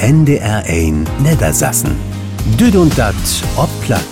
NDR1 0.00 1.06
Niedersassen. 1.20 1.94
Düd 2.58 2.74
und 2.74 2.96
dat 2.96 3.14
ob 3.58 3.68
platt. 3.82 4.02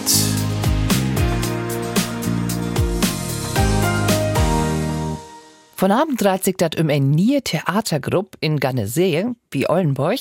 Von 5.77 5.91
Abend 5.91 6.21
dreht 6.21 6.45
sich 6.45 6.59
dat 6.59 6.79
um 6.79 6.91
ein 6.91 7.09
nie 7.09 7.41
Theatergrupp 7.41 8.37
in 8.41 8.61
Gannesee, 8.61 9.29
wie 9.51 9.67
Ollenburg. 9.67 10.21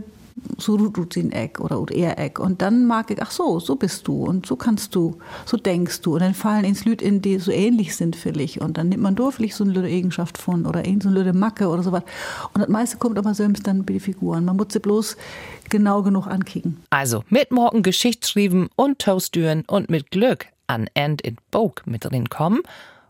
so 0.58 0.77
tut 0.89 1.13
sie 1.13 1.22
ein 1.22 1.31
Eck 1.31 1.59
oder, 1.59 1.80
oder 1.80 1.94
eher 1.94 2.17
Eck. 2.19 2.39
Und 2.39 2.61
dann 2.61 2.86
mag 2.86 3.11
ich, 3.11 3.22
ach 3.22 3.31
so, 3.31 3.59
so 3.59 3.75
bist 3.75 4.08
du 4.08 4.23
und 4.23 4.45
so 4.45 4.55
kannst 4.55 4.95
du, 4.95 5.17
so 5.45 5.58
denkst 5.58 6.02
du. 6.02 6.13
Und 6.13 6.22
dann 6.22 6.33
fallen 6.33 6.66
ins 6.66 6.85
Lüd 6.85 7.02
in, 7.02 7.22
die 7.22 7.39
so 7.39 7.52
ähnlich 7.52 7.95
sind 7.95 8.16
vielleicht. 8.16 8.59
Und 8.59 8.77
dann 8.77 8.89
nimmt 8.89 9.03
man 9.03 9.17
vielleicht 9.31 9.55
so 9.55 9.63
eine 9.63 9.73
Lüde 9.73 9.88
Eigenschaft 9.88 10.38
von 10.38 10.66
oder 10.66 10.83
so 10.83 11.09
eine 11.09 11.19
Lüde 11.19 11.33
Macke 11.33 11.67
oder 11.67 11.83
sowas. 11.83 12.03
Und 12.53 12.61
das 12.61 12.69
meiste 12.69 12.97
kommt 12.97 13.17
aber 13.17 13.33
selbst 13.33 13.67
dann 13.67 13.85
bei 13.85 13.94
den 13.94 14.00
Figuren. 14.00 14.45
Man 14.45 14.58
muss 14.58 14.67
sie 14.72 14.80
bloß 14.80 15.17
genau 15.69 16.03
genug 16.03 16.27
ankicken. 16.27 16.78
Also 16.89 17.23
mit 17.30 17.52
morgen 17.52 17.83
Geschichtsschreiben 17.83 18.69
und 18.75 19.00
Toastüren 19.00 19.63
und 19.67 19.89
mit 19.89 20.11
Glück 20.11 20.47
an 20.67 20.88
End 20.94 21.22
in 21.22 21.38
Book 21.52 21.83
mit 21.85 22.05
drin 22.05 22.30
kommen 22.30 22.61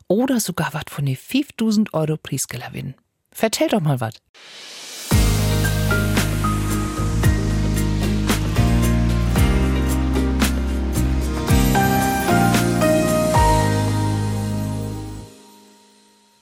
oder 0.07 0.39
sogar 0.39 0.73
was 0.73 0.83
von 0.89 1.05
den 1.05 1.15
5000 1.15 1.93
Euro 1.93 2.17
Preisgeller 2.17 2.69
gewinnen. 2.69 2.95
Vertell 3.31 3.67
doch 3.69 3.81
mal 3.81 3.99
was. 3.99 4.13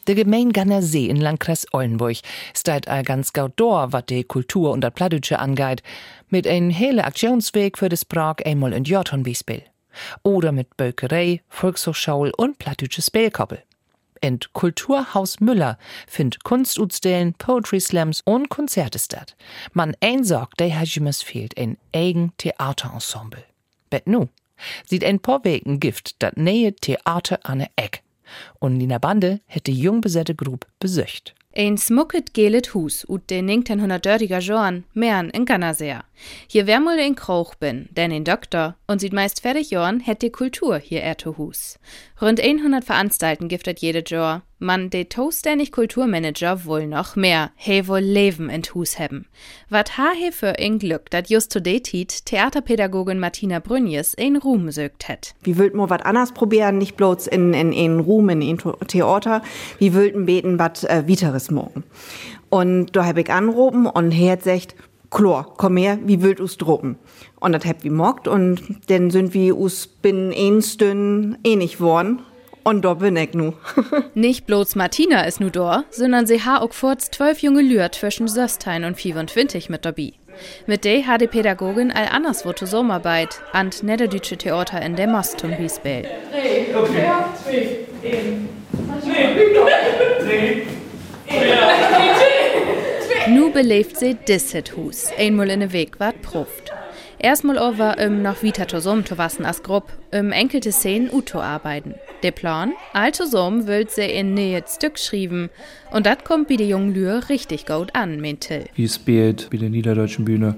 Der 0.07 0.15
Gemein 0.15 0.51
See 0.81 1.07
in 1.07 1.17
Landkreis 1.17 1.67
Ollenburg 1.73 2.17
steht 2.55 2.87
all 2.87 3.03
ganz 3.03 3.33
gaut 3.33 3.53
dor, 3.55 3.93
wat 3.93 4.09
de 4.09 4.23
Kultur 4.23 4.71
und 4.71 4.81
dat 4.81 4.95
Plattdütsche 4.95 5.37
angeht, 5.37 5.83
mit 6.29 6.47
ein 6.47 6.71
hele 6.71 7.03
Aktionsweg 7.03 7.77
für 7.77 7.89
das 7.89 8.03
Prag 8.03 8.37
einmal 8.43 8.73
in 8.73 8.83
Jorton. 8.83 9.23
Oder 10.23 10.51
mit 10.51 10.75
Bölkerei, 10.75 11.41
Volkshochschule 11.49 12.31
und 12.35 12.57
Plattdütsche 12.57 13.03
Spelkoppel. 13.03 13.61
In 14.21 14.39
Kulturhaus 14.53 15.39
Müller 15.39 15.77
find 16.07 16.43
Kunstutstellen, 16.43 17.33
Poetry 17.33 17.79
Slams 17.79 18.21
und 18.21 18.49
Konzerte 18.49 18.97
statt. 18.97 19.35
Man 19.73 19.95
einsorgt, 19.99 20.59
der 20.59 20.79
Hajimes 20.79 21.21
fehlt 21.21 21.57
ein 21.57 21.77
eigen 21.93 22.31
Theaterensemble. 22.37 23.43
Bet 23.89 24.07
nu, 24.07 24.29
sieht 24.87 25.03
ein 25.03 25.19
paar 25.19 25.43
Wegen 25.43 25.79
Gift 25.79 26.15
dat 26.23 26.37
nähe 26.37 26.73
Theater 26.73 27.39
an 27.43 27.59
der 27.59 27.69
Eck 27.75 28.03
und 28.59 28.77
Nina 28.77 28.97
Bande 28.97 29.41
hätte 29.45 29.71
jung 29.71 30.01
besätte 30.01 30.35
Grub 30.35 30.67
besöcht. 30.79 31.35
Ein 31.53 31.77
smucket 31.77 32.33
gelet 32.33 32.73
Hus 32.73 33.05
ut 33.09 33.29
den 33.29 33.49
1930er 33.49 34.39
Jahren 34.39 34.85
mehren 34.93 35.29
in 35.31 35.45
Ganasea. 35.45 36.05
Hier 36.47 36.67
wär 36.67 36.79
mal 36.79 36.99
in 36.99 37.15
Kroch 37.15 37.55
bin, 37.55 37.89
denn 37.91 38.11
in 38.11 38.23
Doktor 38.23 38.75
und 38.87 38.99
sieht 38.99 39.13
meist 39.13 39.41
fertig 39.41 39.71
Jahren 39.71 39.99
hätt 39.99 40.21
die 40.21 40.31
Kultur 40.31 40.77
hier 40.77 41.01
erto 41.01 41.37
Hus. 41.37 41.79
Rund 42.21 42.39
100 42.39 42.83
Veranstalten 42.83 43.47
giftet 43.47 43.79
jede 43.79 44.03
Jahr. 44.05 44.43
Man 44.63 44.91
de 44.91 45.05
toaständig 45.05 45.71
Kulturmanager 45.71 46.65
wohl 46.65 46.85
noch 46.85 47.15
mehr, 47.15 47.49
he 47.55 47.87
wohl 47.87 47.99
Leben 47.99 48.47
in 48.51 48.61
Hus 48.61 48.99
haben. 48.99 49.25
Wat 49.69 49.97
ha 49.97 50.11
he 50.15 50.31
für 50.31 50.59
ein 50.59 50.77
Glück, 50.77 51.09
dat 51.09 51.31
just 51.31 51.51
to 51.51 51.59
tit 51.59 52.27
Theaterpädagogin 52.27 53.17
Martina 53.17 53.57
Brünjes 53.57 54.13
in 54.13 54.35
Ruhm 54.35 54.69
sögt 54.69 55.07
het. 55.07 55.33
Wie 55.41 55.57
würd 55.57 55.73
mo 55.73 55.89
wat 55.89 56.05
anders 56.05 56.31
probieren, 56.33 56.77
nicht 56.77 56.95
bloß 56.95 57.25
in, 57.25 57.55
in, 57.55 57.73
in 57.73 57.99
Ruhm, 58.01 58.29
in, 58.29 58.43
in 58.43 58.59
Theater, 58.87 59.41
wie 59.79 59.95
würden 59.95 60.27
beten 60.27 60.59
wat 60.59 60.83
äh, 60.83 61.07
Viteres 61.07 61.49
morgen. 61.49 61.83
Und 62.49 62.95
da 62.95 63.03
hab 63.03 63.17
ich 63.17 63.31
anrufen 63.31 63.87
und 63.87 64.11
er 64.11 64.33
hat 64.33 64.43
gesagt, 64.43 64.75
Chlor, 65.11 65.53
komm 65.57 65.77
her, 65.77 65.99
wie 66.05 66.23
wild 66.23 66.39
us 66.39 66.57
droppen. 66.57 66.97
Und 67.39 67.51
das 67.51 67.65
hab 67.65 67.83
wie 67.83 67.89
mockt 67.89 68.27
und 68.27 68.61
dann 68.87 69.11
sind 69.11 69.33
wir 69.33 69.57
us 69.57 69.85
bin 69.85 70.33
ein 70.33 70.61
Stünd 70.61 71.37
ähnlich 71.43 71.79
worden. 71.81 72.21
Und 72.63 72.85
da 72.85 72.93
bin 72.93 73.17
ich 73.17 73.33
nu. 73.33 73.53
Nicht 74.13 74.45
bloß 74.45 74.75
Martina 74.75 75.23
ist 75.23 75.39
nu 75.41 75.49
da, 75.49 75.83
sondern 75.89 76.27
sie 76.27 76.43
ha 76.43 76.59
auch 76.59 76.69
kurz 76.69 77.09
zwölf 77.09 77.39
junge 77.39 77.61
Lühr 77.61 77.91
zwischen 77.91 78.27
Söstein 78.27 78.83
und 78.83 78.99
25 78.99 79.69
mit 79.69 79.83
dabei. 79.83 80.13
Mit 80.67 80.85
der 80.85 81.05
hat 81.07 81.21
die 81.21 81.27
Pädagogin 81.27 81.91
all 81.91 82.07
anders 82.07 82.45
wo 82.45 82.53
Sommerarbeit 82.53 83.41
an 83.51 83.71
Niederdeutsche 83.81 84.37
Theater 84.37 84.81
in 84.81 84.95
der 84.95 85.07
Most 85.07 85.39
zum 85.39 85.57
Biesbell. 85.57 86.07
Nu 93.33 93.49
beleeft 93.49 93.97
sie 93.97 94.15
disset 94.15 94.75
Hus, 94.75 95.07
einmal 95.17 95.49
in 95.49 95.61
der 95.61 95.71
Weg 95.71 95.99
wart 95.99 96.21
Pruft. 96.21 96.73
Erstmal 97.17 97.57
over 97.57 97.95
um 98.05 98.21
noch 98.21 98.43
wieder 98.43 98.67
zusammen 98.67 99.05
zu 99.05 99.17
wassen 99.17 99.45
als 99.45 99.63
Grupp, 99.63 99.93
um 100.11 100.31
enkelte 100.31 100.73
Szenen 100.73 101.09
uto 101.09 101.39
arbeiten. 101.39 101.95
Der 102.23 102.31
Plan, 102.31 102.73
all 102.91 103.13
zusammen 103.13 103.67
wird 103.67 103.91
sie 103.91 104.05
in 104.05 104.33
nähe 104.33 104.61
Stück 104.67 104.99
schreiben 104.99 105.49
und 105.91 106.05
das 106.05 106.25
kommt 106.25 106.49
bei 106.49 106.57
der 106.57 106.67
jungen 106.67 106.93
Lühr 106.93 107.29
richtig 107.29 107.65
gut 107.65 107.95
an, 107.95 108.19
meint 108.19 108.41
Till. 108.41 108.65
Wie 108.75 108.89
spielt 108.89 109.49
bei 109.49 109.57
der 109.57 109.69
niederdeutschen 109.69 110.25
Bühne 110.25 110.57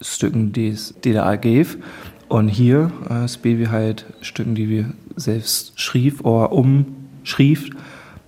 Stücken, 0.00 0.52
die 0.52 0.68
es 0.68 0.94
DDR 1.04 1.36
gäbe. 1.36 1.76
Und 2.28 2.48
hier 2.48 2.90
äh, 3.08 3.28
spielen 3.28 3.58
wir 3.58 3.70
halt 3.70 4.06
Stücken, 4.20 4.54
die 4.54 4.68
wir 4.68 4.92
selbst 5.16 5.80
schrieb 5.80 6.24
oder 6.24 6.52
umschrieb. 6.52 7.74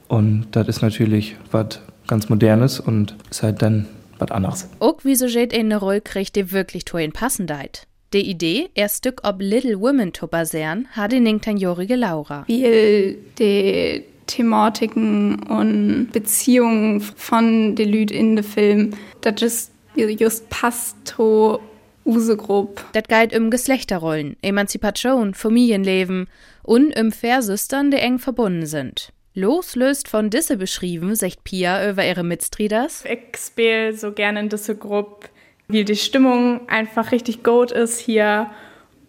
Und 0.08 0.46
das 0.52 0.68
ist 0.68 0.82
natürlich 0.82 1.36
was 1.50 1.81
ganz 2.10 2.28
Modernes 2.28 2.80
und 2.80 3.16
ist 3.30 3.42
halt 3.42 3.62
dann 3.62 3.86
was 4.18 4.30
anderes. 4.30 4.68
Auch 4.80 5.04
wie 5.04 5.14
so 5.14 5.28
steht 5.28 5.54
eine 5.54 5.78
Rolle 5.78 6.02
kriegt, 6.02 6.36
die 6.36 6.52
wirklich 6.52 6.84
zu 6.84 6.98
ihnen 6.98 7.12
passen 7.12 7.46
deit. 7.46 7.86
Die 8.12 8.28
Idee, 8.28 8.68
er 8.74 8.88
Stück 8.88 9.20
ob 9.22 9.40
Little 9.40 9.80
Women 9.80 10.12
zu 10.12 10.26
basieren, 10.26 10.88
hat 10.90 11.12
die 11.12 11.18
19-jährige 11.18 11.94
Laura. 11.94 12.42
Wie 12.48 13.16
die 13.38 14.04
Thematiken 14.26 15.42
und 15.44 16.08
Beziehungen 16.12 17.00
von 17.00 17.76
den 17.76 17.92
Leuten 17.92 18.14
in 18.14 18.36
dem 18.36 18.44
Film, 18.44 18.90
das 19.20 19.40
ist 19.42 19.72
just 19.94 20.50
passt 20.50 20.96
zu 21.06 21.60
use 22.04 22.36
Gruppe. 22.36 22.82
Das 22.92 23.04
geht 23.04 23.38
um 23.38 23.50
Geschlechterrollen, 23.50 24.36
Emanzipation, 24.42 25.34
Familienleben 25.34 26.28
und 26.62 26.98
um 26.98 27.12
Versüstern, 27.12 27.92
die 27.92 27.98
eng 27.98 28.18
verbunden 28.18 28.66
sind. 28.66 29.12
Loslöst 29.35 30.09
von 30.09 30.29
Disse 30.29 30.56
beschrieben, 30.56 31.15
sagt 31.15 31.44
Pia 31.44 31.88
über 31.88 32.05
ihre 32.05 32.25
Mitstreeters. 32.25 33.05
Ich 33.05 33.38
spiele 33.38 33.93
so 33.93 34.11
gerne 34.12 34.41
in 34.41 34.49
Disse 34.49 34.75
Gruppe, 34.75 35.29
wie 35.69 35.85
die 35.85 35.94
Stimmung 35.94 36.69
einfach 36.69 37.12
richtig 37.12 37.44
gut 37.44 37.71
ist 37.71 38.00
hier. 38.00 38.50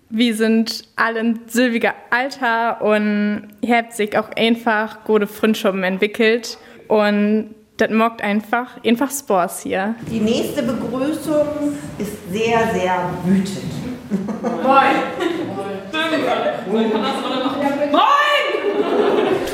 Wir 0.09 0.35
sind 0.35 0.83
alle 0.95 1.21
in 1.21 1.39
silbiger 1.47 1.95
Alter 2.11 2.81
und 2.81 3.47
ihr 3.61 3.77
habt 3.77 3.93
sich 3.93 4.15
auch 4.15 4.29
einfach 4.35 5.03
gute 5.05 5.25
Freundschaften 5.25 5.83
entwickelt. 5.83 6.59
Und 6.87 7.55
das 7.77 7.89
mockt 7.89 8.21
einfach, 8.21 8.83
einfach 8.83 9.09
Spaß 9.09 9.63
hier. 9.63 9.95
Die 10.11 10.19
nächste 10.19 10.61
Begrüßung 10.61 11.47
ist 11.97 12.31
sehr, 12.31 12.71
sehr 12.73 13.09
wütend. 13.25 13.71
Moin! 14.61 14.97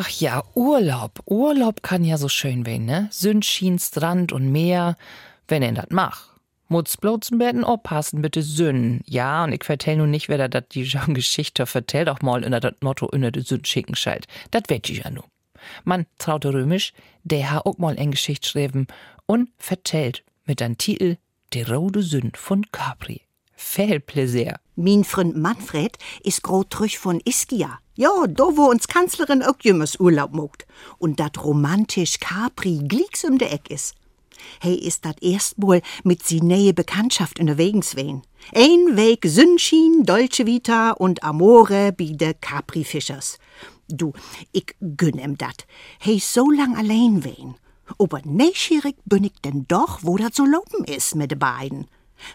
Ach 0.00 0.10
ja, 0.10 0.44
Urlaub. 0.54 1.22
Urlaub 1.26 1.82
kann 1.82 2.04
ja 2.04 2.18
so 2.18 2.28
schön 2.28 2.64
werden, 2.66 2.86
ne? 2.86 3.08
Sündschien, 3.10 3.80
Strand 3.80 4.30
und 4.30 4.52
Meer, 4.52 4.96
wenn 5.48 5.60
er 5.60 5.72
dat 5.72 5.90
macht. 5.90 6.30
Mutz 6.68 6.96
bloßen 6.96 7.40
werden 7.40 7.64
oppassen, 7.64 8.22
bitte 8.22 8.42
Sünn. 8.42 9.00
Ja, 9.06 9.42
und 9.42 9.52
ich 9.52 9.64
vertell 9.64 9.96
nun 9.96 10.12
nicht, 10.12 10.28
wer 10.28 10.38
da 10.38 10.46
dat 10.46 10.72
die 10.74 10.86
schon 10.86 11.14
Geschichte 11.20 11.66
vertellt, 11.66 12.08
auch 12.08 12.22
mal 12.22 12.44
unter 12.44 12.60
dat 12.60 12.80
Motto 12.80 13.06
unter 13.06 13.32
de 13.32 13.42
Sünd 13.42 13.66
schicken 13.66 13.96
schalt. 13.96 14.28
Dat 14.52 14.70
wett 14.70 14.88
ich 14.88 14.98
ja 14.98 15.10
nu. 15.10 15.22
Man 15.82 16.06
traute 16.18 16.52
römisch, 16.54 16.92
der 17.24 17.50
ha 17.50 17.62
auch 17.64 17.78
mal 17.78 17.98
en 17.98 18.12
Geschicht 18.12 18.46
schreiben 18.46 18.86
und 19.26 19.48
vertellt 19.58 20.22
mit 20.44 20.62
an 20.62 20.78
Titel 20.78 21.16
De 21.54 21.64
Rode 21.64 22.04
Sünd 22.04 22.36
von 22.36 22.64
Capri. 22.70 23.22
Viel 23.60 23.98
Pläsier. 23.98 24.60
Mein 24.76 25.02
Freund 25.02 25.36
Manfred 25.36 25.98
ist 26.22 26.44
grot 26.44 26.70
trüch 26.70 26.96
von 26.96 27.20
Ischia. 27.24 27.80
Ja, 27.96 28.28
do 28.28 28.56
wo 28.56 28.66
uns 28.66 28.86
Kanzlerin 28.86 29.42
auch 29.42 29.56
jümmers 29.60 29.98
Urlaub 29.98 30.32
mogt. 30.32 30.64
Und 30.98 31.18
dat 31.18 31.42
romantisch 31.42 32.20
Capri 32.20 32.78
glieks 32.86 33.24
um 33.24 33.36
de 33.36 33.48
Eck 33.48 33.68
is. 33.68 33.94
Hey 34.60 34.76
ist 34.76 35.04
dat 35.04 35.20
erstmal 35.24 35.82
mit 36.04 36.24
sie 36.24 36.40
nähe 36.40 36.72
Bekanntschaft 36.72 37.40
unterwegs 37.40 37.96
wen. 37.96 38.22
Ein 38.54 38.96
Weg 38.96 39.24
Sünschien, 39.26 40.04
Dolce 40.04 40.46
Vita 40.46 40.92
und 40.92 41.24
Amore 41.24 41.90
bi 41.92 42.16
de 42.16 42.34
Capri-Fischers. 42.40 43.40
Du, 43.88 44.12
ich 44.52 44.76
gönn 44.96 45.18
em 45.18 45.36
dat. 45.36 45.66
Hey 45.98 46.20
so 46.20 46.48
lang 46.48 46.76
allein 46.76 47.24
wen. 47.24 47.56
Aber 47.98 48.20
neugierig 48.24 48.94
bin 49.04 49.24
ich 49.24 49.40
denn 49.44 49.66
doch, 49.66 49.98
wo 50.02 50.16
dat 50.16 50.36
so 50.36 50.44
lopen 50.44 50.84
is 50.84 51.16
mit 51.16 51.32
de 51.32 51.36
beiden. 51.36 51.88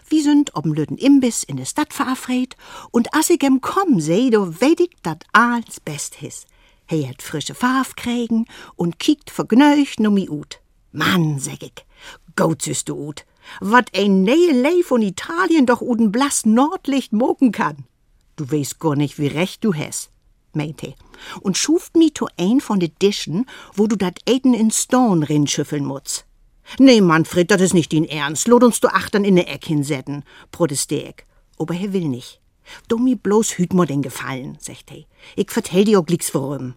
Wir 0.08 0.22
sind 0.22 0.54
ob'n 0.54 0.74
lüden 0.74 0.98
Imbiss 0.98 1.42
in 1.44 1.56
der 1.56 1.64
Stadt 1.64 1.92
verabredet 1.92 2.56
und 2.90 3.14
as 3.14 3.30
ich 3.30 3.42
em 3.42 3.60
komm 3.60 4.00
seh, 4.00 4.30
do 4.30 4.60
weet 4.60 4.80
ich, 4.80 4.90
dat 5.02 5.24
alles 5.32 5.80
best 5.80 6.16
his. 6.16 6.46
He 6.86 7.08
hat 7.08 7.22
frische 7.22 7.54
Farf 7.54 7.96
kriegen 7.96 8.46
und 8.76 8.98
kiekt 8.98 9.30
vergnügt 9.30 10.00
no 10.00 10.10
mi 10.10 10.28
ut. 10.28 10.60
Mann, 10.92 11.38
sag 11.38 11.62
ich, 11.62 11.86
gut 12.36 12.62
süß 12.62 12.84
du 12.84 12.94
ut. 12.94 13.24
Wat 13.60 13.90
ein 13.96 14.22
nähe 14.22 14.52
Lei 14.52 14.82
von 14.82 15.02
Italien 15.02 15.66
doch 15.66 15.80
uden 15.80 16.12
blass 16.12 16.46
Nordlicht 16.46 17.12
mogen 17.12 17.52
kann. 17.52 17.84
Du 18.36 18.50
weißt 18.50 18.78
gar 18.80 18.96
nicht, 18.96 19.18
wie 19.18 19.26
recht 19.26 19.64
du 19.64 19.74
hast, 19.74 20.10
meinte. 20.52 20.94
Und 21.40 21.56
schuft 21.56 21.96
mi 21.96 22.10
to 22.10 22.28
ein 22.36 22.60
von 22.60 22.80
de 22.80 22.90
Dischen, 23.00 23.46
wo 23.74 23.86
du 23.86 23.96
dat 23.96 24.18
Eten 24.26 24.54
in 24.54 24.70
Stone 24.70 25.28
rinschüffeln 25.28 25.84
musst. 25.84 26.26
Nee, 26.78 27.00
Manfred, 27.00 27.50
das 27.50 27.60
ist 27.60 27.74
nicht 27.74 27.92
din 27.92 28.04
Ernst. 28.04 28.48
Lot 28.48 28.64
uns 28.64 28.80
du 28.80 28.88
achtern 28.88 29.24
in 29.24 29.34
ne 29.34 29.46
Eck 29.46 29.66
hinsetzen, 29.66 30.24
protestier 30.50 31.10
ich. 31.10 31.24
Aber 31.58 31.74
er 31.74 31.92
will 31.92 32.08
nicht. 32.08 32.40
Du 32.88 32.98
mi 32.98 33.14
bloß 33.14 33.58
hüt 33.58 33.74
mir 33.74 33.86
den 33.86 34.02
Gefallen, 34.02 34.56
sagt 34.60 34.90
er. 34.90 35.04
Ich 35.36 35.50
vertell 35.50 35.84
dir 35.84 36.00
auch 36.00 36.06
glicks 36.06 36.34
warum. 36.34 36.74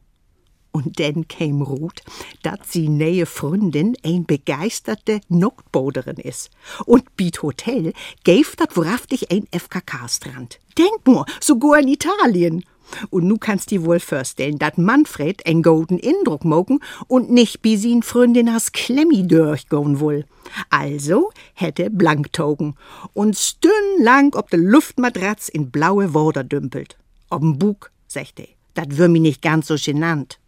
Und 0.72 1.00
dann 1.00 1.28
käm 1.28 1.64
Ruth, 1.64 2.04
dat 2.44 2.68
sie 2.68 2.88
nähe 2.88 3.26
Freundin 3.26 3.98
ein 4.04 4.26
begeisterte 4.26 5.22
Noctboderin 5.28 6.18
is. 6.18 6.52
Und 6.86 7.16
biet 7.16 7.42
Hotel 7.42 7.94
gäf 8.24 8.56
dat 8.56 8.78
wahrhaftig 8.78 9.32
ein 9.32 9.48
FKK-Strand. 9.52 10.60
Denk 10.78 11.08
nur, 11.08 11.26
sogar 11.42 11.80
in 11.80 11.88
Italien. 11.88 12.64
Und 13.10 13.26
nu 13.26 13.38
kannst 13.38 13.72
die 13.72 13.84
wohl 13.84 14.00
vorstellen, 14.00 14.58
dat 14.58 14.78
Manfred 14.78 15.46
en 15.46 15.62
golden 15.62 16.00
Indruck 16.00 16.44
mogen 16.44 16.80
und 17.08 17.32
nicht 17.32 17.62
bi 17.62 17.78
sin 17.78 18.04
Freundin 18.04 18.50
as 18.50 18.72
Klemmi 18.72 19.28
durchgehen 19.28 20.00
wohl. 20.00 20.26
Also 20.70 21.32
hätte 21.54 21.90
Blanktogen 21.90 22.76
und 23.14 23.38
stündlang 23.38 24.34
ob 24.36 24.50
de 24.50 24.60
Luftmatratz 24.60 25.50
in 25.50 25.72
blaue 25.72 26.14
Worder 26.14 26.44
dümpelt. 26.44 26.98
Ob'n 27.30 27.58
Bug, 27.58 27.92
sagte, 28.08 28.48
dat 28.74 28.98
wür 28.98 29.10
mi 29.10 29.20
nicht 29.20 29.42
ganz 29.42 29.68
so 29.68 29.76
genannt. 29.76 30.40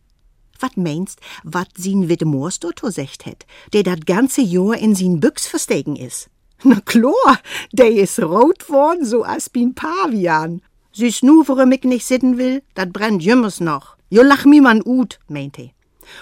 Wat 0.60 0.78
meinst, 0.78 1.20
wat 1.44 1.70
sin 1.78 2.10
Witte 2.10 2.26
Moorsdotto 2.26 2.90
secht 2.90 3.26
het, 3.26 3.46
der 3.74 3.84
dat 3.84 4.06
ganze 4.06 4.42
Jahr 4.42 4.78
in 4.78 4.96
sin 4.96 5.20
Büchs 5.20 5.48
verstegen 5.48 5.96
is? 5.96 6.30
Na 6.64 6.82
klar, 6.82 7.40
der 7.72 7.90
is 7.90 8.20
rot 8.20 8.70
worden, 8.70 9.06
so 9.06 9.24
as 9.24 9.50
bin 9.50 9.74
Pavian. 9.74 10.62
Süß 10.92 11.24
nu, 11.24 11.44
worum 11.48 11.72
ich 11.72 11.84
nicht 11.84 12.06
sitten 12.06 12.38
will, 12.38 12.64
dat 12.74 12.92
brennt 12.92 13.22
jümmers 13.22 13.60
noch. 13.60 13.96
Jo 14.10 14.24
lach 14.24 14.46
mi 14.46 14.60
man 14.60 14.82
ut, 14.84 15.20
meinte. 15.28 15.72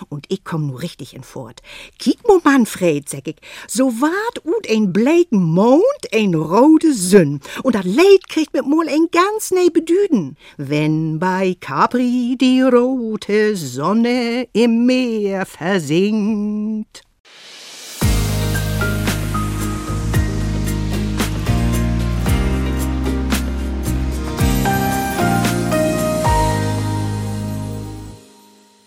Und 0.09 0.25
ich 0.27 0.43
komm 0.43 0.67
nu 0.67 0.75
richtig 0.75 1.13
in 1.13 1.23
Fort. 1.23 1.61
Kiek 1.97 2.27
mo 2.27 2.41
Manfred, 2.43 3.07
sag 3.07 3.27
ich, 3.27 3.37
so 3.67 3.85
wart 4.01 4.45
ut 4.45 4.69
ein 4.69 4.91
bleiken 4.91 5.41
Mond, 5.41 5.83
ein 6.13 6.35
rote 6.35 6.93
Sünn. 6.93 7.39
Und 7.63 7.75
dat 7.75 7.85
Leid 7.85 8.27
kriegt 8.27 8.53
mit 8.53 8.65
mol 8.65 8.89
ein 8.89 9.07
ganz 9.11 9.51
ne 9.51 9.69
Bedüden. 9.71 10.35
Wenn 10.57 11.19
bei 11.19 11.55
Capri 11.59 12.37
die 12.39 12.61
rote 12.61 13.55
Sonne 13.55 14.49
im 14.51 14.85
Meer 14.85 15.45
versinkt. 15.45 17.06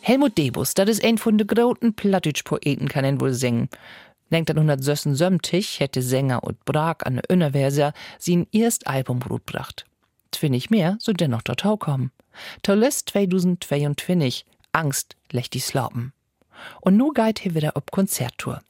Helmut 0.02 0.38
Debus, 0.38 0.73
das 0.73 0.88
ist 0.88 1.04
ein 1.04 1.19
von 1.19 1.37
de 1.37 1.47
großen 1.47 1.95
Plattdeutsch-Poeten, 1.95 2.88
kann 2.88 3.04
ihn 3.04 3.21
wohl 3.21 3.35
singen. 3.35 3.69
Denkt 4.33 4.50
an 4.50 4.59
1970 4.59 5.80
hätte 5.80 6.00
Sänger 6.00 6.42
und 6.42 6.64
Brag 6.64 7.07
an 7.07 7.16
der 7.16 7.28
Innerverser 7.28 7.92
sein 8.19 8.47
erst 8.50 8.87
Album 8.87 9.19
brutbracht. 9.19 9.85
Twinnig 10.30 10.71
mehr, 10.71 10.97
so 11.00 11.12
dennoch 11.12 11.42
dort 11.42 11.80
kommen. 11.80 12.12
Tolles 12.62 13.04
2022, 13.04 14.47
Angst 14.73 15.16
lächt 15.33 15.52
die 15.52 15.61
Slopen. 15.61 16.12
Und 16.80 16.97
nu 16.97 17.11
geht 17.11 17.40
hier 17.40 17.54
wieder 17.54 17.73
ob 17.75 17.90
Konzerttour. 17.90 18.62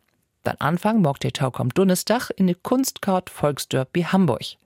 Dann 0.43 0.57
Anfang 0.59 1.01
mag 1.01 1.21
der 1.21 1.33
Tau 1.33 1.51
kommt 1.53 1.79
Donnerstag 1.79 2.31
in 2.35 2.49
de 2.49 2.57
Kunstkart 2.61 3.31
Volksderby 3.31 4.03
Hamburg. 4.03 4.57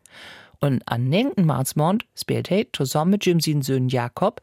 Und 0.61 0.83
an 0.89 1.11
9. 1.11 1.45
Marsmond 1.45 2.07
spielt 2.15 2.51
er 2.51 2.65
zusammen 2.73 3.11
mit 3.13 3.27
Jim 3.27 3.41
Söhn 3.41 3.89
Jakob 3.89 4.41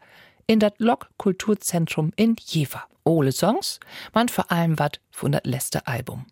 in 0.51 0.59
dat 0.59 0.73
Lok 0.77 1.09
Kulturzentrum 1.15 2.11
in 2.15 2.35
Jever. 2.35 2.85
Ole 3.03 3.31
Songs, 3.31 3.79
man 4.13 4.29
vor 4.29 4.51
allem 4.51 4.77
wat 4.77 4.99
von 5.09 5.31
dat 5.31 5.45
letzte 5.45 5.87
Album. 5.87 6.25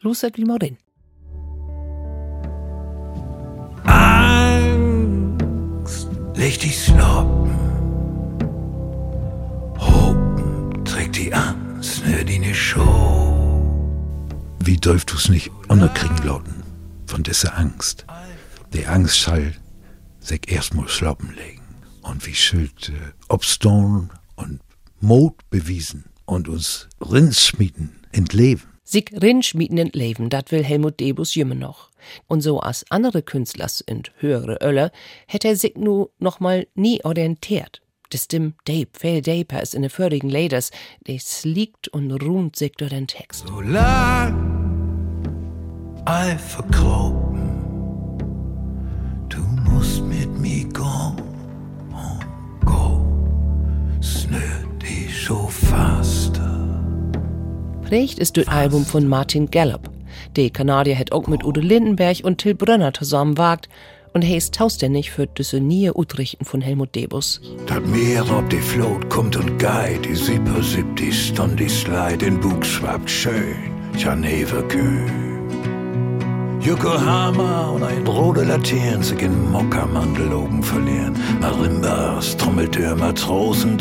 Luset 0.00 0.36
wie 0.36 0.44
Morin. 0.44 0.76
Angst 3.84 4.88
legt 6.34 6.62
die 6.62 6.68
Sloppen. 6.68 7.50
Hopen 9.78 10.84
trägt 10.84 11.16
die 11.16 11.32
Angst, 11.32 12.06
ne 12.06 12.24
die 12.24 12.38
ne 12.38 12.54
Show. 12.54 13.32
Wie 14.58 14.76
dürft 14.76 15.10
du's 15.10 15.28
nicht 15.30 15.50
unterkriegen 15.68 16.22
lauten 16.24 16.62
von 17.06 17.22
dieser 17.22 17.56
Angst? 17.58 18.04
Die 18.74 18.86
Angst 18.86 19.22
soll 19.22 19.54
sich 20.20 20.48
erstmal 20.52 20.88
sloppen 20.88 21.34
legen. 21.34 21.64
Und 22.04 22.26
wie 22.26 22.34
schuld 22.34 22.90
äh, 22.90 23.23
Obstone 23.34 24.10
und 24.36 24.60
Mut 25.00 25.34
bewiesen 25.50 26.04
und 26.24 26.48
uns 26.48 26.88
Rindsschmieden 27.00 27.90
entleben. 28.12 28.62
Sich 28.84 29.10
rinschmiedenden 29.12 29.90
Leben, 29.92 30.30
dat 30.30 30.52
will 30.52 30.62
Helmut 30.62 31.00
Debus 31.00 31.34
jümmer 31.34 31.56
noch. 31.56 31.90
Und 32.28 32.42
so 32.42 32.60
als 32.60 32.84
andere 32.90 33.22
Künstlers 33.22 33.80
in 33.80 34.04
höhere 34.18 34.58
Ölle, 34.62 34.92
hätte 35.26 35.48
er 35.48 35.56
sich 35.56 35.74
nu 35.74 36.10
noch 36.20 36.38
mal 36.38 36.68
nie 36.76 37.04
orientiert. 37.04 37.82
Das 38.10 38.26
Stimm 38.26 38.54
Dave, 38.66 38.86
viel 38.96 39.20
Daper 39.20 39.60
ist 39.60 39.74
in 39.74 39.82
den 39.82 39.90
vorigen 39.90 40.28
Leders, 40.28 40.70
des 41.08 41.44
liegt 41.44 41.88
und 41.88 42.12
ruht 42.12 42.54
sich 42.54 42.70
durch 42.74 42.90
den 42.90 43.08
Text. 43.08 43.48
So 43.48 43.60
lang 43.60 44.32
ei 46.04 46.38
verkropen, 46.38 47.50
du 49.28 49.40
musst 49.68 50.04
mit 50.04 50.30
mir 50.38 50.68
gehen 50.68 51.03
Prägt 57.82 58.18
ist 58.18 58.36
das 58.36 58.48
Album 58.48 58.84
von 58.84 59.06
Martin 59.06 59.50
Gallup. 59.50 59.90
Der 60.36 60.50
Kanadier 60.50 60.98
hat 60.98 61.12
auch 61.12 61.26
mit 61.26 61.44
Udo 61.44 61.60
Lindenberg 61.60 62.18
und 62.24 62.38
Till 62.38 62.54
Brönner 62.54 62.92
zusammenwagt 62.92 63.68
und 64.14 64.24
er 64.24 64.36
ist 64.36 64.54
tauständig 64.54 65.10
für 65.10 65.26
diese 65.26 65.60
nie 65.60 65.90
Utrichten 65.90 66.44
von 66.44 66.60
Helmut 66.60 66.94
Debus. 66.94 67.40
Dat 67.66 67.86
Meer 67.86 68.24
ob 68.30 68.48
die 68.50 68.56
Float 68.56 69.08
kommt 69.10 69.36
und 69.36 69.58
geht, 69.58 70.04
die 70.04 70.14
Sipper 70.14 70.62
sippt 70.62 70.98
die 70.98 71.12
Stunde 71.12 71.56
die 71.56 71.68
Slide, 71.68 72.18
den 72.18 72.40
Bug 72.40 72.64
schwappt 72.64 73.10
schön, 73.10 73.56
Geneva 73.96 74.62
Kö. 74.62 75.23
Yokohama 76.64 77.72
und 77.72 77.82
ein 77.82 78.06
rote 78.06 78.42
Laternen 78.42 79.02
sich 79.02 79.20
in 79.20 79.50
Mokkamandel 79.50 80.32
oben 80.32 80.62
verlieren, 80.62 81.14
Marimbas, 81.38 82.38
Trommeltür, 82.38 82.96
Matrosen. 82.96 83.76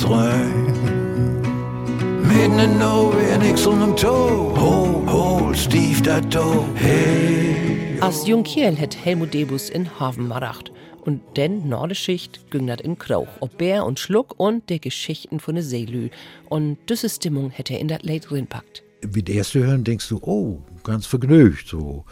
Mitten 2.23 2.59
in 2.59 2.77
nowhere, 2.77 3.37
nix 3.39 3.65
unterm 3.65 3.95
Toe, 3.95 4.53
ho, 4.59 5.01
ho, 5.07 5.53
Steve 5.53 6.01
dat 6.01 6.33
do, 6.33 6.65
hey. 6.75 7.55
Als 8.01 8.27
Jungkiel 8.27 8.77
hat 8.77 8.97
Helmut 9.05 9.33
Debus 9.33 9.69
in 9.69 9.87
Hafen 9.97 10.27
maracht. 10.27 10.73
Und 11.05 11.21
denn 11.37 11.69
Nordeschicht 11.69 12.51
ging 12.51 12.67
dat 12.67 12.81
in 12.81 12.97
Krauch, 12.97 13.29
ob 13.39 13.57
Bär 13.57 13.85
und 13.85 13.97
Schluck 13.97 14.37
und 14.37 14.69
der 14.69 14.79
Geschichten 14.79 15.39
von 15.39 15.55
der 15.55 15.63
Seelü. 15.63 16.09
Und 16.49 16.77
diese 16.89 17.07
Stimmung 17.07 17.49
hätte 17.49 17.75
er 17.75 17.79
in 17.79 17.87
dat 17.87 18.03
Lied 18.03 18.29
reinpackt. 18.29 18.83
Wie 19.01 19.23
das 19.23 19.35
erste 19.35 19.65
hören, 19.65 19.85
denkst 19.85 20.09
du, 20.09 20.19
oh, 20.21 20.59
ganz 20.83 21.05
vergnügt, 21.05 21.69
so. 21.69 22.03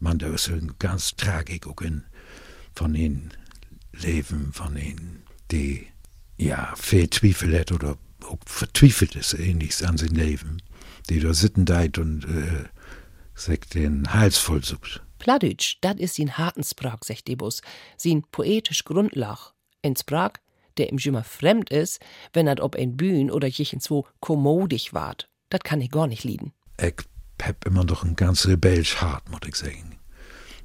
Man, 0.00 0.18
da 0.18 0.28
ist 0.28 0.48
eine 0.48 0.74
ganz 0.78 1.16
Tragik 1.16 1.66
in, 1.80 2.04
von 2.74 2.92
den 2.92 3.32
Leben, 3.92 4.52
von 4.52 4.74
denen, 4.74 5.24
die, 5.50 5.88
ja, 6.36 6.74
viel 6.76 7.10
Zweifel 7.10 7.58
hat 7.58 7.72
oder 7.72 7.98
auch 8.24 8.38
vertwiefelt 8.46 9.16
ist, 9.16 9.34
ähnliches 9.34 9.82
an 9.82 9.96
sein 9.96 10.14
Leben, 10.14 10.62
die 11.08 11.20
da 11.20 11.34
sitten 11.34 11.64
deit 11.64 11.98
und, 11.98 12.24
äh, 12.24 12.64
sich 13.34 13.60
den 13.60 14.12
Hals 14.12 14.38
voll 14.38 14.64
sucht. 14.64 15.02
Pladütsch, 15.18 15.78
dat 15.80 15.98
is 15.98 16.14
sin 16.14 16.38
harten 16.38 16.62
Sprach, 16.62 17.02
sagt 17.02 17.26
Debus, 17.28 17.60
sin 17.96 18.22
poetisch 18.30 18.84
Grundlach. 18.84 19.54
In 19.82 19.96
Sprach, 19.96 20.34
der 20.76 20.92
ihm 20.92 20.98
immer 20.98 21.24
fremd 21.24 21.70
is, 21.70 21.98
wenn 22.32 22.46
er 22.46 22.62
ob 22.62 22.76
ein 22.76 22.96
Bühn 22.96 23.30
oder 23.30 23.48
jichen 23.48 23.80
so 23.80 24.06
kommodig 24.20 24.94
wart. 24.94 25.28
Dat 25.50 25.64
kann 25.64 25.80
ich 25.80 25.90
gar 25.90 26.06
nicht 26.06 26.24
lieben. 26.24 26.52
Ich 26.80 26.94
hab 27.42 27.64
immer 27.66 27.84
noch 27.84 28.04
ein 28.04 28.16
ganz 28.16 28.46
rebellisch 28.46 28.96
hart, 28.96 29.28
muss 29.30 29.40
ich 29.46 29.56
sagen. 29.56 29.98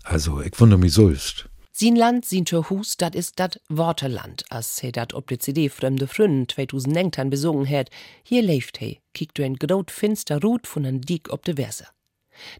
Also, 0.03 0.41
ich 0.41 0.59
wundere 0.59 0.79
mich 0.79 0.93
selbst. 0.93 1.49
Sin 1.75 1.95
Land, 1.95 2.25
sin 2.25 2.45
Hus, 2.45 2.97
dat 2.97 3.15
is 3.15 3.31
dat 3.31 3.59
Worteland, 3.67 4.43
as 4.49 4.79
he 4.79 4.91
dat 4.91 5.13
ob 5.13 5.27
de 5.27 5.37
CD 5.37 5.69
Fremde 5.69 6.07
Frünnen 6.07 6.47
2019 6.47 7.31
besungen 7.31 7.65
het. 7.65 7.89
Hier 8.23 8.43
leeft 8.43 8.77
he, 8.77 8.99
kiekt 9.11 9.37
du 9.37 9.43
ein 9.43 9.55
grot 9.55 9.89
finster 9.89 10.39
Rut 10.43 10.67
von 10.67 10.85
en 10.85 11.01
Diek 11.01 11.31
ob 11.31 11.43
de 11.45 11.55
Verse. 11.55 11.87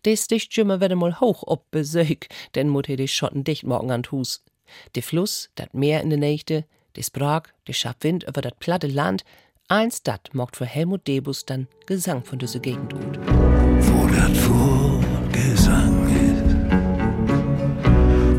Des 0.03 0.27
dicht 0.27 0.57
werde 0.57 0.95
mal 0.95 1.19
hoch 1.19 1.43
ob 1.45 1.69
besög, 1.69 2.27
denn 2.55 2.69
mut 2.69 2.87
he 2.87 2.95
de 2.95 3.07
Schotten 3.07 3.43
dicht 3.43 3.65
morgen 3.65 3.91
an 3.91 4.03
Hus. 4.09 4.41
De 4.95 5.03
Fluss, 5.03 5.49
dat 5.53 5.75
Meer 5.75 6.01
in 6.01 6.09
de 6.09 6.17
Nächte, 6.17 6.65
de 6.95 7.03
Sprach, 7.03 7.43
de 7.67 7.73
Schabwind 7.73 8.23
über 8.23 8.41
dat 8.41 8.57
platte 8.57 8.87
Land, 8.87 9.23
eins 9.67 10.01
dat 10.01 10.33
mocht 10.33 10.55
für 10.55 10.65
Helmut 10.65 11.05
Debus 11.07 11.45
dann 11.45 11.67
Gesang 11.85 12.23
von 12.25 12.39
diese 12.39 12.59
Gegend 12.59 12.93
ut. 12.95 13.42
Dat 14.23 14.37
vor 14.37 15.03
Gesang 15.33 16.07
ist, 16.07 16.55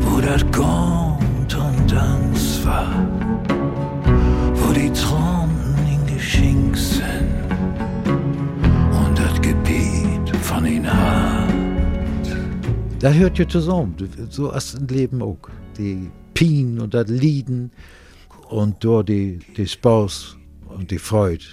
wo 0.01 0.19
dat 0.19 0.43
kommt 0.51 1.55
und 1.55 1.91
dans 1.91 2.65
war, 2.65 2.91
wo 4.55 4.73
die 4.73 4.91
Träume 4.93 5.75
in 5.93 6.15
Geschenk 6.15 6.75
sind 6.75 7.51
und 8.99 9.13
dat 9.15 9.43
Gebiet 9.43 10.35
von 10.41 10.65
ihn 10.65 10.91
hat. 10.91 11.53
Da 12.99 13.11
hört 13.11 13.37
ihr 13.37 13.47
zusammen, 13.47 13.95
so 14.31 14.49
als 14.49 14.75
ein 14.75 14.87
Leben 14.87 15.21
auch. 15.21 15.49
Die 15.77 16.09
Pien 16.33 16.79
und 16.79 16.95
das 16.95 17.09
Lieden 17.09 17.69
und 18.49 18.83
dort 18.83 19.09
die, 19.09 19.37
die 19.55 19.67
Spaß 19.67 20.35
und 20.65 20.89
die 20.89 20.97
Freude, 20.97 21.45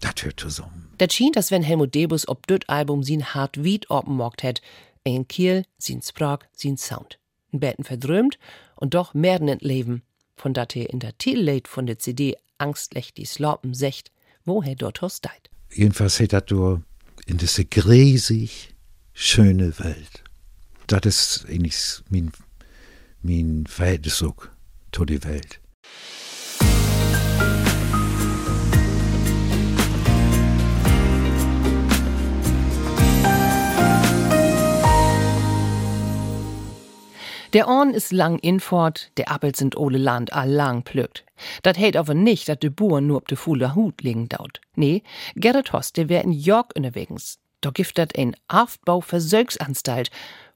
das 0.00 0.14
hört 0.22 0.40
zusammen. 0.40 0.88
Dat 0.98 1.12
schien, 1.12 1.32
dass 1.32 1.50
wenn 1.50 1.62
Helmut 1.62 1.94
Debus 1.94 2.28
ob 2.28 2.46
düt 2.46 2.68
Album 2.68 3.02
sin 3.02 3.34
hart 3.34 3.62
Wied 3.62 3.90
oppenmogt 3.90 4.42
het, 4.42 4.60
ein 5.04 5.28
Kiel, 5.28 5.64
sin 5.78 6.02
Sprach, 6.02 6.40
sin 6.52 6.76
Sound. 6.76 7.18
Ein 7.52 7.60
Betten 7.60 7.84
verdrömt 7.84 8.38
und 8.74 8.94
doch 8.94 9.14
merden 9.14 9.48
ent 9.48 9.62
Leben, 9.62 10.02
von 10.36 10.52
dat 10.52 10.76
er 10.76 10.90
in 10.90 11.00
der 11.00 11.16
Titellied 11.16 11.68
von 11.68 11.86
der 11.86 11.98
CD 11.98 12.36
Angstlich 12.58 13.12
die 13.14 13.26
Sloppen 13.26 13.74
secht, 13.74 14.10
wo 14.44 14.62
er 14.62 14.74
dort 14.74 15.02
deit. 15.02 15.50
Jedenfalls 15.72 16.20
hat 16.20 16.32
er 16.32 16.40
da 16.40 16.80
in 17.26 17.36
diese 17.36 17.64
gräsig 17.64 18.74
schöne 19.12 19.78
Welt. 19.78 20.24
Das 20.86 21.04
ist 21.04 21.46
eigentlich 21.48 22.02
mein, 22.08 22.32
mein 23.22 23.66
Verhältnis 23.66 24.24
zu 24.92 25.04
der 25.04 25.24
Welt. 25.24 25.60
Der 37.52 37.68
Orn 37.68 37.94
ist 37.94 38.12
lang 38.12 38.38
infort, 38.38 39.10
der 39.16 39.30
Appel 39.30 39.54
sind 39.54 39.76
ole 39.76 39.98
Land 39.98 40.32
all 40.32 40.50
lang 40.50 40.82
plögt. 40.82 41.24
Dat 41.62 41.78
hält 41.78 41.96
aber 41.96 42.14
nicht, 42.14 42.48
dat 42.48 42.62
de 42.62 42.70
Buren 42.70 43.06
nur 43.06 43.18
ob 43.18 43.28
de 43.28 43.36
fuhler 43.36 43.74
Hut 43.74 44.02
liegen 44.02 44.28
daut. 44.28 44.60
Nee, 44.74 45.02
Gerrit 45.34 45.72
Host, 45.72 45.96
der 45.96 46.08
wär 46.08 46.22
in 46.22 46.32
York 46.32 46.72
unterwegs. 46.76 47.38
Da 47.60 47.70
gibt 47.70 47.98
dat 47.98 48.16
ein 48.18 48.36
Aufbauversöksanstalt, 48.48 50.10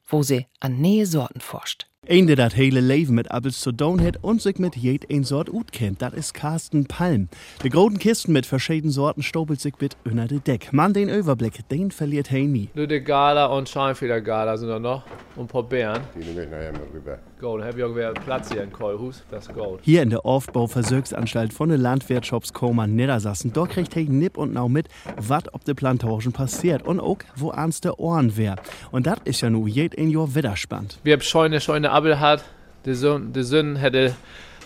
wo 0.06 0.22
sie 0.22 0.46
an 0.58 0.80
Nähe 0.80 1.06
Sorten 1.06 1.40
forscht. 1.40 1.89
Een, 2.08 2.26
der 2.26 2.36
dat 2.36 2.54
hele 2.54 2.80
Leben 2.80 3.14
mit 3.14 3.30
Appels 3.30 3.60
zu 3.60 3.72
tun 3.72 4.00
hat 4.00 4.16
und 4.22 4.40
sich 4.40 4.58
mit 4.58 4.74
jed 4.74 5.10
ein 5.10 5.22
Sort 5.22 5.48
ut 5.52 5.70
kennt, 5.70 6.00
dat 6.00 6.14
is 6.14 6.32
Carsten 6.32 6.86
Palm. 6.86 7.28
De 7.62 7.68
großen 7.68 7.98
Kisten 7.98 8.32
mit 8.32 8.46
verschiedenen 8.46 8.90
Sorten 8.90 9.22
stopelt 9.22 9.60
sich 9.60 9.74
mit 9.80 9.96
unter 10.04 10.26
de 10.26 10.40
Deck. 10.40 10.72
Man, 10.72 10.94
den 10.94 11.10
Überblick, 11.10 11.68
den 11.68 11.90
verliert 11.90 12.30
hey 12.30 12.46
nie. 12.46 12.70
Nur 12.74 12.86
die 12.86 13.00
Gala 13.00 13.46
und 13.46 13.68
Scheinfedergala 13.68 14.56
sind 14.56 14.70
da 14.70 14.78
noch 14.78 15.04
und 15.36 15.44
ein 15.44 15.46
paar 15.46 15.62
Bären. 15.62 16.00
Die 16.14 16.24
nehme 16.24 16.44
ich 16.44 16.50
nachher 16.50 16.72
mal 16.72 16.88
rüber. 16.92 17.18
Gold, 17.40 17.64
hab 17.64 17.76
ich 17.76 17.82
auch 17.82 17.96
wieder 17.96 18.12
Platz 18.12 18.52
hier 18.52 18.62
in 18.62 18.70
Keulhus, 18.70 19.22
das 19.30 19.46
ist 19.46 19.54
Gold. 19.54 19.80
Hier 19.82 20.02
in 20.02 20.10
der 20.10 20.26
Aufbauversuchsanstalt 20.26 21.54
von 21.54 21.70
den 21.70 21.80
Landwirtschafts 21.80 22.52
Koma 22.52 22.86
Niedersassen, 22.86 23.52
dort 23.54 23.70
kriegt 23.70 23.94
hey 23.94 24.04
nipp 24.04 24.36
und 24.36 24.52
nau 24.52 24.68
mit, 24.68 24.88
wat 25.16 25.54
ob 25.54 25.64
de 25.64 25.74
Plantagen 25.74 26.32
passiert 26.32 26.86
und 26.86 27.00
auch, 27.00 27.16
wo 27.36 27.50
ans 27.50 27.80
der 27.80 27.98
Ohren 27.98 28.36
wär. 28.36 28.56
Und 28.90 29.06
dat 29.06 29.20
is 29.24 29.40
ja 29.40 29.48
nu 29.48 29.66
jed 29.66 29.98
ein 29.98 30.10
Jahr 30.10 30.34
wieder 30.34 30.54
spannend. 30.54 30.98
Wir 31.02 31.14
hab 31.14 31.22
scheune, 31.22 31.62
scheune 31.62 31.90
Abel 31.90 32.20
hat, 32.20 32.44
die 32.84 32.94
Sünn, 32.94 33.32
Sünn 33.34 33.76
hätte 33.76 34.14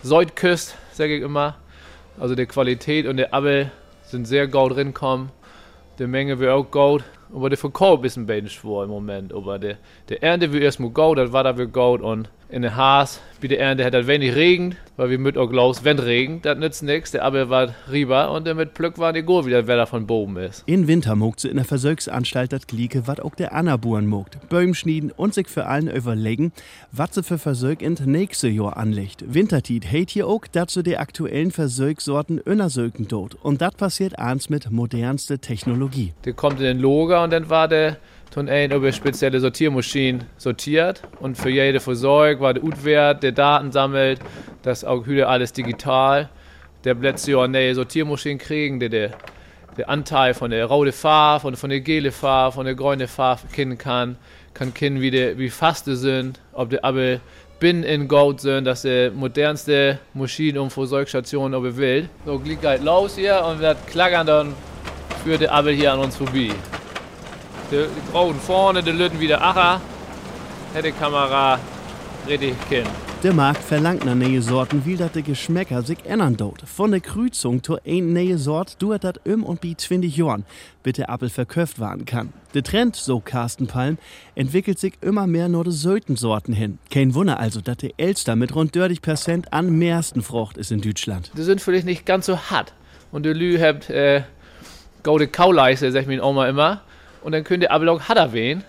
Seut 0.03 0.35
küsst, 0.35 0.75
sag 0.93 1.11
ich 1.11 1.23
immer. 1.23 1.55
Also 2.19 2.35
die 2.35 2.47
Qualität 2.47 3.07
und 3.07 3.19
der 3.19 3.33
Abel 3.33 3.71
sind 4.03 4.27
sehr 4.27 4.49
gut 4.49 4.75
drin 4.75 4.93
kommen. 4.93 5.31
Die 6.01 6.09
Menge 6.09 6.41
wird 6.41 6.51
auch 6.51 6.69
gut. 6.69 7.05
Aber 7.35 7.49
der 7.49 7.59
Verkauf 7.59 8.05
ist 8.05 8.17
ein 8.17 8.27
bisschen 8.27 8.49
schwer 8.49 8.85
im 8.85 8.91
Moment. 8.91 9.33
Aber 9.33 9.59
der, 9.59 9.79
der 10.09 10.23
Ernte 10.23 10.53
wird 10.53 10.63
erstmal 10.63 10.91
gut, 10.91 11.19
das 11.19 11.33
war 11.33 11.43
da 11.43 11.57
wird 11.57 11.73
gut. 11.73 12.01
Und 12.01 12.31
in 12.49 12.63
der 12.63 12.77
Haas, 12.77 13.21
wie 13.41 13.49
der 13.49 13.59
Ernte 13.59 13.85
hat 13.85 13.93
das 13.93 14.07
wenig 14.07 14.35
regend, 14.37 14.77
weil 14.97 15.11
wir 15.11 15.19
mit 15.19 15.37
auch 15.37 15.51
los, 15.51 15.85
wenn 15.85 15.99
regend, 15.99 16.45
das 16.45 16.59
nützt 16.59 16.83
nichts. 16.83 17.11
Der 17.11 17.25
Abel 17.25 17.51
war 17.51 17.75
rüber 17.91 18.31
und 18.31 18.47
der 18.47 18.55
mit 18.55 18.75
Plück 18.75 18.99
war 18.99 19.13
die 19.13 19.23
gut, 19.23 19.47
wie 19.47 19.51
das 19.51 19.67
Wetter 19.67 19.87
von 19.87 20.07
Boben 20.07 20.37
ist. 20.37 20.63
In 20.67 20.87
Winter 20.87 21.17
mogt 21.17 21.41
sie 21.41 21.49
in 21.49 21.57
der 21.57 21.65
Versuchsanstalt 21.65 22.53
dat 22.53 22.69
Glieke, 22.69 23.07
wat 23.07 23.21
auch 23.21 23.35
der 23.35 23.53
Annaburen 23.53 24.07
mogt. 24.07 24.39
Bäum 24.49 24.75
schnieden 24.75 25.11
und 25.11 25.35
sich 25.35 25.49
für 25.49 25.67
allen 25.67 25.89
überlegen, 25.89 26.53
wat 26.93 27.15
sie 27.15 27.23
für 27.23 27.39
Versuch 27.39 27.81
in 27.81 27.95
nächste 28.05 28.49
Jahr 28.49 28.77
anlegt. 28.77 29.25
Wintertiet 29.33 29.87
hate 29.87 30.13
hier 30.13 30.29
auch, 30.29 30.47
dat 30.51 30.71
sie 30.71 30.83
die 30.83 30.97
aktuellen 30.97 31.51
Versuchsorten 31.51 32.41
untersöken 32.41 33.09
dort. 33.09 33.35
Und 33.43 33.61
dat 33.61 33.77
passiert 33.77 34.19
eins 34.19 34.49
mit 34.49 34.71
modernste 34.71 35.39
Technologie. 35.39 36.13
Der 36.25 36.33
kommt 36.33 36.61
in 36.61 36.65
den 36.65 36.79
Lager 36.79 37.25
und 37.25 37.33
dann 37.33 37.51
war 37.51 37.69
der 37.69 37.97
von 38.35 38.49
ein 38.49 38.73
über 38.73 38.91
spezielle 38.91 39.39
Sortiermaschinen 39.39 40.25
sortiert 40.37 41.03
und 41.21 41.39
für 41.39 41.51
jede 41.51 41.79
Versorgung 41.79 42.43
war 42.43 42.55
der 42.55 42.65
Utwert, 42.65 43.23
der 43.23 43.31
Daten 43.31 43.71
sammelt, 43.71 44.19
das 44.63 44.85
auch 44.85 45.07
wieder 45.07 45.29
alles 45.29 45.53
digital. 45.53 46.29
Der 46.83 46.95
letzte 46.97 47.31
Jahr 47.31 47.45
eine 47.45 47.75
Sortiermaschine 47.75 48.39
kriegen, 48.39 48.81
der, 48.81 48.89
der 48.89 49.11
der 49.77 49.89
Anteil 49.89 50.35
von 50.35 50.51
der 50.51 50.67
roten 50.67 50.93
Farbe, 50.93 51.41
von, 51.41 51.57
von 51.57 51.71
der 51.71 51.81
gelben 51.81 52.13
Farbe, 52.13 52.55
von 52.55 52.65
der 52.65 52.75
grünen 52.75 53.09
Farbe 53.09 53.43
kennen 53.53 53.79
kann, 53.79 54.17
kann 54.53 54.73
kennen, 54.73 55.01
wie, 55.01 55.11
die, 55.11 55.37
wie 55.39 55.51
fast 55.51 55.87
die 55.87 55.97
sind, 55.97 56.41
ob 56.53 56.71
die 56.71 56.83
aber 56.83 57.21
bin 57.61 57.83
in 57.83 58.09
Gold 58.09 58.41
sind, 58.41 58.65
das 58.65 58.85
ist 58.85 58.91
die 58.91 59.17
modernste 59.17 59.99
Maschine 60.13 60.61
um 60.61 60.71
Versorgungsstationen 60.71 61.55
auf 61.55 61.63
der 61.63 61.77
Welt. 61.77 62.09
So 62.27 62.39
geht 62.39 62.65
halt 62.65 62.83
los 62.83 63.17
hier 63.17 63.45
und 63.45 63.61
wird 63.61 63.87
klackern 63.87 64.27
dann 64.27 64.55
führt 65.23 65.41
der 65.41 65.53
Abel 65.53 65.75
hier 65.75 65.93
an 65.93 66.01
uns 66.01 66.17
vorbei. 66.17 66.51
Die, 67.71 67.77
die 67.77 68.13
Grauen 68.13 68.39
vorne, 68.39 68.83
die 68.83 68.91
Lütten 68.91 69.21
wieder 69.21 69.43
Acher, 69.43 69.81
hätte 70.75 70.93
Kamera 70.93 71.59
richtig 72.29 72.55
kennen. 72.69 72.91
Der 73.25 73.33
Markt 73.33 73.65
verlangt 73.65 74.05
nach 74.05 74.15
neue 74.15 74.43
Sorten, 74.43 74.85
wie 74.85 74.97
dat 74.97 75.15
de 75.15 75.23
Geschmäcker 75.23 75.81
sich 75.81 76.05
ändern 76.05 76.37
dort. 76.37 76.61
Von 76.69 76.91
der 76.91 77.01
Krüzung 77.01 77.63
zu 77.63 77.79
ein 77.87 78.13
neue 78.13 78.37
Sort 78.37 78.83
duert 78.83 79.03
dat 79.03 79.27
um 79.27 79.45
und 79.45 79.63
bi 79.63 79.75
20 79.75 80.15
Jahren, 80.15 80.45
bis 80.83 80.93
der 80.95 81.09
Apfel 81.09 81.31
verköft 81.31 81.81
werden 81.81 82.05
kann. 82.05 82.35
Der 82.53 82.63
Trend, 82.63 82.97
so 82.97 83.21
Carsten 83.21 83.67
Palm, 83.67 83.97
entwickelt 84.35 84.79
sich 84.79 84.93
immer 85.01 85.27
mehr 85.27 85.49
nur 85.49 85.65
de 85.65 85.73
Sorten 85.73 86.53
hin. 86.53 86.79
Kein 86.91 87.15
Wunder 87.15 87.41
also, 87.41 87.63
dass 87.63 87.79
der 87.79 87.93
Elster 87.97 88.37
mit 88.37 88.55
rund 88.55 88.77
30 88.77 89.01
Prozent 89.01 89.53
an 89.55 89.71
mehrsten 89.71 90.21
Frucht 90.21 90.59
ist 90.59 90.71
in 90.71 90.83
Deutschland. 90.83 91.31
Die 91.35 91.45
sind 91.45 91.63
vielleicht 91.63 91.87
nicht 91.87 92.05
ganz 92.05 92.27
so 92.27 92.37
hart. 92.37 92.75
Und 93.11 93.25
der 93.25 93.33
Lü 93.33 93.59
habt 93.59 93.89
äh, 93.89 94.25
gaude 95.03 95.29
Kauleiste, 95.29 95.91
sag 95.91 96.03
ich 96.03 96.09
mir 96.09 96.23
Oma 96.23 96.47
immer. 96.47 96.83
Und 97.25 97.33
dann 97.33 97.43
könnt 97.43 97.63
ihr 97.63 97.73
aber 97.73 97.91
auch 97.91 98.03
harter 98.03 98.33
wehen 98.33 98.63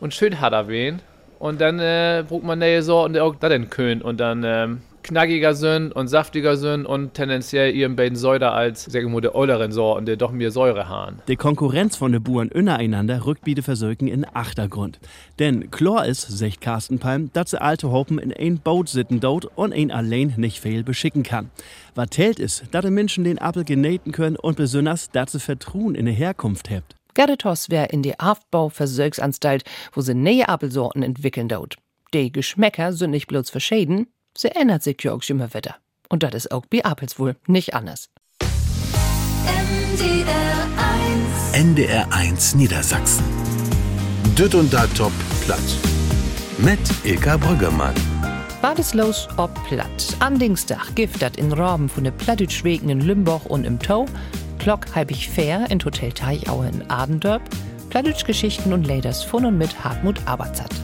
und 0.00 0.14
schön 0.14 0.40
harter 0.40 0.66
wehen. 0.66 1.00
Und 1.38 1.60
dann 1.60 1.78
äh, 1.78 2.24
braucht 2.28 2.42
man 2.42 2.58
neue 2.58 2.82
Sorten, 2.82 3.14
die 3.14 3.20
auch 3.20 3.36
da 3.36 3.48
dann 3.48 3.70
können. 3.70 4.02
Und 4.02 4.18
dann 4.18 4.42
ähm, 4.44 4.80
knackiger 5.08 5.54
sind 5.54 5.92
und 5.92 6.08
saftiger 6.08 6.56
sind 6.56 6.84
und 6.84 7.14
tendenziell 7.14 7.74
ihren 7.74 7.96
beiden 7.96 8.16
Säuder 8.16 8.52
als, 8.52 8.84
sag 8.84 9.02
ich 9.02 9.08
mal, 9.08 9.20
der 9.20 9.34
olleren 9.34 9.72
Sorten, 9.72 10.06
die 10.06 10.16
doch 10.16 10.32
mehr 10.32 10.50
Säure 10.50 10.88
haben. 10.88 11.18
Die 11.28 11.36
Konkurrenz 11.36 11.96
von 11.96 12.12
den 12.12 12.22
Buren 12.22 12.50
untereinander 12.50 13.24
rückt 13.24 13.44
biete 13.44 13.62
Versöken 13.62 14.08
in 14.08 14.26
Achtergrund. 14.34 14.98
Denn 15.38 15.70
klar 15.70 16.06
ist, 16.06 16.22
sagt 16.22 16.60
Carsten 16.60 16.98
Palm, 16.98 17.30
dass 17.32 17.50
sie 17.50 17.60
alte 17.60 17.90
Hoppen 17.90 18.18
in 18.18 18.32
ein 18.32 18.58
Boot 18.58 18.88
sitten 18.88 19.20
dort 19.20 19.46
und 19.56 19.72
ein 19.72 19.90
allein 19.90 20.34
nicht 20.36 20.60
viel 20.60 20.82
beschicken 20.82 21.22
kann. 21.22 21.50
Was 21.94 22.10
zählt 22.10 22.38
ist, 22.38 22.64
dass 22.72 22.84
die 22.84 22.90
Menschen 22.90 23.24
den 23.24 23.40
Apfel 23.40 23.64
genähten 23.64 24.12
können 24.12 24.36
und 24.36 24.56
besonders, 24.56 25.10
dass 25.10 25.32
sie 25.32 25.40
Vertrauen 25.40 25.94
in 25.94 26.06
der 26.06 26.14
Herkunft 26.14 26.68
habt. 26.70 26.97
Gerritos 27.18 27.68
wär 27.68 27.92
in 27.92 28.02
die 28.02 28.12
Haftbauversorgsanstalt, 28.12 29.64
wo 29.92 30.02
sie 30.02 30.14
neue 30.14 30.48
Apfelsorten 30.48 31.02
entwickeln 31.02 31.48
dort. 31.48 31.74
Die 32.14 32.30
Geschmäcker 32.30 32.92
sind 32.92 33.10
nicht 33.10 33.26
bloß 33.26 33.50
verschieden, 33.50 34.06
sie 34.36 34.54
ändert 34.54 34.84
sich 34.84 35.02
ja 35.02 35.12
auch 35.12 35.28
immer 35.28 35.52
wieder. 35.52 35.74
Und 36.08 36.22
das 36.22 36.32
ist 36.34 36.52
auch 36.52 36.64
bei 36.66 36.84
Apels 36.84 37.18
wohl 37.18 37.34
nicht 37.48 37.74
anders. 37.74 38.08
NDR 39.98 40.68
1 41.50 41.54
NDR 41.54 42.12
1 42.12 42.54
Niedersachsen 42.54 43.24
Düt 44.38 44.54
und 44.54 44.72
da 44.72 44.86
top 44.86 45.12
platt 45.44 45.58
mit 46.58 46.78
Ilka 47.02 47.36
Brüggemann 47.36 47.96
Badeslos 48.62 49.26
ob 49.38 49.52
platt. 49.66 50.16
An 50.20 50.38
Dienstag 50.38 50.94
giftet 50.94 51.36
in 51.36 51.52
Raben 51.52 51.88
von 51.88 52.04
der 52.04 52.12
Plattitschwegen 52.12 52.88
in 52.88 53.00
Limburg 53.00 53.46
und 53.46 53.64
im 53.64 53.80
Tau 53.80 54.06
Glock 54.58 54.94
halbig 54.94 55.28
fair 55.28 55.70
in 55.70 55.82
Hotel 55.84 56.12
Teichaue 56.12 56.68
in 56.68 56.90
Adendorp, 56.90 57.42
Plattdeutsch-Geschichten 57.90 58.72
und 58.72 58.86
Laders 58.86 59.22
von 59.22 59.44
und 59.44 59.56
mit 59.56 59.82
Hartmut 59.82 60.20
Aberzat. 60.26 60.74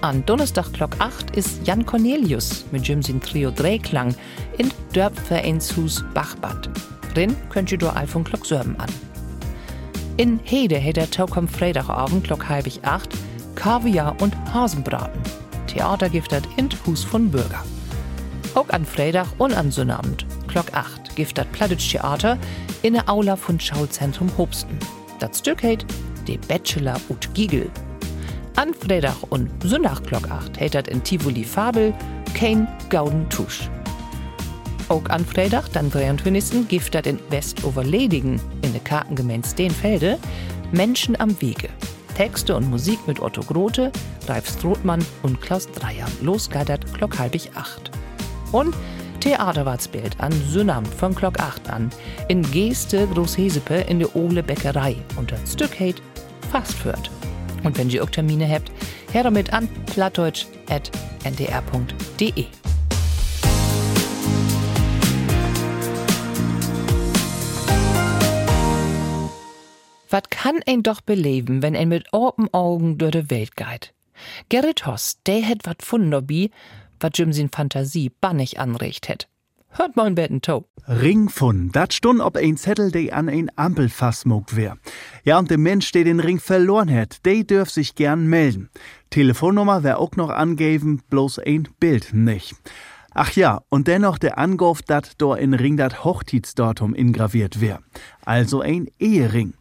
An 0.00 0.24
Donnerstag 0.24 0.72
Glock 0.72 0.96
8 0.98 1.36
ist 1.36 1.66
Jan 1.66 1.84
Cornelius 1.84 2.64
mit 2.72 2.88
Jimsin 2.88 3.20
Trio 3.20 3.50
Drehklang 3.50 4.14
in 4.58 4.70
Dörpvereinshus 4.92 6.04
Bachbad. 6.14 6.70
Drin 7.14 7.36
könnt 7.50 7.70
ihr 7.70 7.78
durch 7.78 7.94
Alfon 7.94 8.24
Glock 8.24 8.46
Sörben 8.46 8.78
an. 8.80 8.88
In 10.16 10.40
Hede 10.42 10.76
hätt 10.76 10.96
der 10.96 11.10
Taukom 11.10 11.48
Freitagabend 11.48 12.24
Glock 12.24 12.48
halbig 12.48 12.80
8 12.82 13.10
Kaviar 13.54 14.16
und 14.20 14.34
Hasenbraten. 14.54 15.20
Theatergiftet 15.66 16.48
in 16.56 16.68
Hus 16.86 17.04
von 17.04 17.30
Bürger. 17.30 17.62
Auch 18.54 18.70
an 18.70 18.84
Freitag 18.84 19.26
und 19.38 19.54
an 19.54 19.70
Sonnabend 19.70 20.26
Glock 20.50 20.74
8 20.74 21.14
giftet 21.14 21.50
Plattdeutsch 21.52 21.90
Theater 21.90 22.36
in 22.82 22.94
der 22.94 23.08
Aula 23.08 23.36
von 23.36 23.58
Schauzentrum 23.58 24.30
Hobsten. 24.36 24.76
Das 25.20 25.38
Stück 25.38 25.62
heißt 25.62 25.86
De 26.26 26.38
Bachelor 26.48 27.00
und 27.08 27.32
Giegel. 27.34 27.70
An 28.56 28.74
Freitag 28.74 29.16
und 29.30 29.48
Sonntag 29.62 30.02
Glock 30.04 30.30
8 30.30 30.58
hättet 30.58 30.88
in 30.88 31.02
Tivoli 31.02 31.44
Fabel 31.44 31.94
kein 32.34 32.66
Gauden 32.88 33.28
Tusch. 33.30 33.70
Auch 34.88 35.08
an 35.08 35.24
Freitag, 35.24 35.72
dann 35.72 35.90
23. 35.90 36.66
giftet 36.66 37.06
in 37.06 37.20
Westoverledigen 37.30 38.40
in 38.62 38.72
der 38.72 38.82
Kartengemeinde 38.82 39.48
Steenfelde 39.48 40.18
Menschen 40.72 41.18
am 41.20 41.40
Wege. 41.40 41.68
Texte 42.16 42.56
und 42.56 42.68
Musik 42.68 42.98
mit 43.06 43.20
Otto 43.20 43.40
Grote, 43.42 43.92
Ralf 44.26 44.48
Strothmann 44.48 45.04
und 45.22 45.40
Klaus 45.40 45.70
Dreier. 45.70 46.06
Losgeidert 46.20 46.92
Glock 46.92 47.18
halbig 47.18 47.50
8. 47.54 47.90
Und 48.52 48.74
Theaterwartsbild 49.20 50.18
an 50.18 50.32
Sonnabend 50.48 50.92
von 50.94 51.14
Glock 51.14 51.38
8 51.38 51.70
an 51.70 51.90
in 52.28 52.42
Geste 52.50 53.06
Großhesepe 53.06 53.74
in 53.74 53.98
der 53.98 54.16
Ole 54.16 54.42
Bäckerei 54.42 54.96
und 55.16 55.30
das 55.30 55.54
fast 56.50 56.74
führt. 56.74 57.10
Und 57.62 57.76
wenn 57.76 57.90
ihr 57.90 58.02
auch 58.02 58.10
Termine 58.10 58.48
habt, 58.48 58.72
her 59.12 59.22
damit 59.22 59.52
an 59.52 59.68
plattdeutsch.ndr.de. 59.86 62.46
Was 70.08 70.22
kann 70.28 70.60
ein 70.66 70.82
doch 70.82 71.02
beleben, 71.02 71.62
wenn 71.62 71.76
ein 71.76 71.88
mit 71.88 72.12
open 72.12 72.52
Augen 72.52 72.98
durch 72.98 73.12
die 73.12 73.30
Welt 73.30 73.54
geht? 73.54 73.94
Gerrit 74.48 74.86
Hoss, 74.86 75.18
der 75.26 75.46
hat 75.46 75.58
wat 75.64 75.82
von 75.82 76.10
dabei, 76.10 76.50
wat 77.00 77.18
Jim 77.18 77.32
sin 77.32 77.48
Fantasie 77.48 78.10
bannig 78.20 78.58
anrecht 78.58 79.08
hätt. 79.08 79.28
Hört 79.72 79.94
mal 79.94 80.06
ein 80.06 80.16
Betten 80.16 80.42
Toe. 80.42 80.64
Ring 80.88 81.28
von, 81.28 81.70
dat 81.70 81.92
stund 81.92 82.20
ob 82.20 82.36
ein 82.36 82.56
Zettel, 82.56 82.90
der 82.90 83.16
an 83.16 83.28
ein 83.28 83.50
Ampelfass 83.54 84.24
mogt 84.24 84.56
wär. 84.56 84.76
Ja, 85.24 85.38
und 85.38 85.50
der 85.50 85.58
Mensch, 85.58 85.92
der 85.92 86.02
den 86.02 86.18
Ring 86.18 86.40
verloren 86.40 86.88
hätt, 86.88 87.24
der 87.24 87.44
dürf 87.44 87.70
sich 87.70 87.94
gern 87.94 88.26
melden. 88.26 88.70
Telefonnummer 89.10 89.84
wär 89.84 90.00
auch 90.00 90.16
noch 90.16 90.30
angeben, 90.30 91.02
bloß 91.08 91.38
ein 91.38 91.68
Bild 91.78 92.12
nicht. 92.12 92.56
Ach 93.12 93.32
ja, 93.32 93.62
und 93.68 93.88
dennoch 93.88 94.18
der 94.18 94.38
Angriff, 94.38 94.82
dat 94.82 95.20
do 95.20 95.34
in 95.34 95.54
Ring 95.54 95.76
dat 95.76 96.04
Hochzeitsdatum 96.04 96.94
ingraviert 96.94 97.60
wär. 97.60 97.80
Also 98.24 98.60
ein 98.60 98.88
Ehering. 98.98 99.54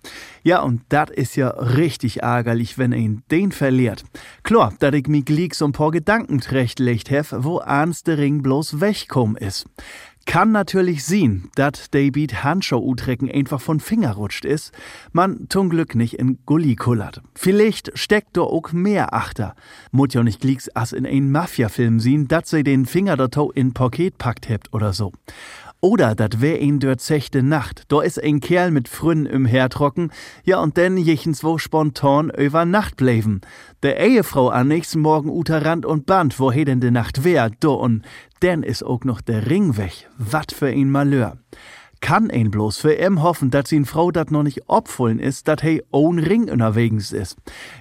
Ja, 0.43 0.61
und 0.61 0.81
dat 0.89 1.09
is 1.09 1.35
ja 1.35 1.49
richtig 1.49 2.21
ärgerlich, 2.21 2.77
wenn 2.77 2.93
ein 2.93 3.23
den 3.31 3.51
verliert. 3.51 4.03
Klar, 4.43 4.73
dat 4.79 4.93
ich 4.93 5.07
mi 5.07 5.21
glieg 5.21 5.55
so 5.55 5.65
ein 5.65 5.71
paar 5.71 5.91
Gedanken 5.91 6.39
trechtlegt 6.39 7.09
hef, 7.09 7.33
wo 7.37 7.57
ans 7.57 8.03
der 8.03 8.17
Ring 8.19 8.43
bloß 8.43 8.79
wegkom 8.81 9.35
is. 9.35 9.65
Kann 10.29 10.51
natürlich 10.51 11.05
sehen, 11.05 11.49
dass 11.55 11.89
David 11.89 12.43
Handschuh 12.43 12.77
utrecken 12.77 13.31
einfach 13.31 13.59
von 13.59 13.79
Finger 13.79 14.11
rutscht 14.11 14.45
ist, 14.45 14.71
man 15.11 15.47
zum 15.49 15.71
Glück 15.71 15.95
nicht 15.95 16.19
in 16.19 16.37
Gully 16.45 16.75
kullert. 16.75 17.23
Vielleicht 17.33 17.97
steckt 17.97 18.37
da 18.37 18.41
auch 18.41 18.71
mehr 18.71 19.15
achter. 19.15 19.55
Mut 19.91 20.13
ja 20.13 20.21
nicht 20.21 20.39
glicks 20.39 20.69
as 20.75 20.93
in 20.93 21.07
ein 21.07 21.31
Mafia-Film 21.31 21.99
sehen, 21.99 22.27
dass 22.27 22.51
sie 22.51 22.63
den 22.63 22.85
Finger 22.85 23.17
dort 23.17 23.57
in 23.57 23.73
Paket 23.73 24.19
packt 24.19 24.49
hebt 24.49 24.71
oder 24.71 24.93
so. 24.93 25.13
Oder 25.81 26.13
dat 26.13 26.41
wär 26.41 26.59
ein 26.59 26.79
dort 26.79 26.99
sechte 26.99 27.41
Nacht. 27.41 27.83
Da 27.87 28.01
is 28.01 28.19
ein 28.19 28.41
Kerl 28.41 28.69
mit 28.71 28.89
Frünn 28.89 29.25
im 29.25 29.45
Hertrocken, 29.45 30.11
ja 30.43 30.59
und 30.59 30.75
denn 30.75 30.97
jechens 30.97 31.41
wo 31.41 31.57
spontan 31.57 32.29
über 32.31 32.65
Nacht 32.65 32.97
bleiben. 32.97 33.39
Der 33.81 33.97
Ehefrau 33.97 34.51
am 34.51 34.67
nächsten 34.67 34.99
Morgen 34.99 35.29
uter 35.29 35.63
Rand 35.63 35.85
und 35.85 36.05
Band, 36.05 36.37
wo 36.37 36.51
he 36.51 36.65
denn 36.65 36.81
de 36.81 36.91
Nacht 36.91 37.23
wär, 37.23 37.49
do 37.49 37.75
und 37.75 38.03
denn 38.41 38.63
is 38.63 38.83
auch 38.83 39.05
noch 39.05 39.21
der 39.21 39.49
Ring 39.49 39.77
weg. 39.77 40.09
Wat 40.17 40.51
für 40.51 40.67
ein 40.67 40.91
Malheur. 40.91 41.37
Kann 42.01 42.31
ein 42.31 42.49
bloß 42.49 42.77
für 42.77 42.97
em 42.97 43.21
hoffen, 43.21 43.51
dass 43.51 43.69
sin 43.69 43.85
Frau 43.85 44.11
dat 44.11 44.31
noch 44.31 44.43
nicht 44.43 44.69
opfullen 44.69 45.19
ist, 45.19 45.47
dat 45.47 45.61
he 45.61 45.83
ohn 45.91 46.19
Ring 46.19 46.49
unterwegs 46.49 47.11
is. 47.11 47.35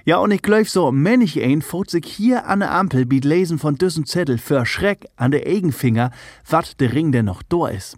Ja, 0.05 0.17
und 0.17 0.31
ich 0.31 0.41
glaub 0.41 0.67
so, 0.67 0.91
männlich 0.91 1.41
ein 1.41 1.61
fot 1.61 1.89
sich 1.89 2.05
hier 2.05 2.45
an 2.47 2.59
der 2.59 2.71
Ampel 2.71 3.05
biet 3.05 3.25
lesen 3.25 3.59
von 3.59 3.75
düssen 3.75 4.05
Zettel 4.05 4.37
für 4.37 4.65
Schreck 4.65 5.07
an 5.15 5.31
der 5.31 5.47
Egenfinger, 5.47 6.11
wat 6.49 6.79
der 6.79 6.93
Ring 6.93 7.11
denn 7.11 7.25
noch 7.25 7.43
do 7.43 7.65
is 7.65 7.97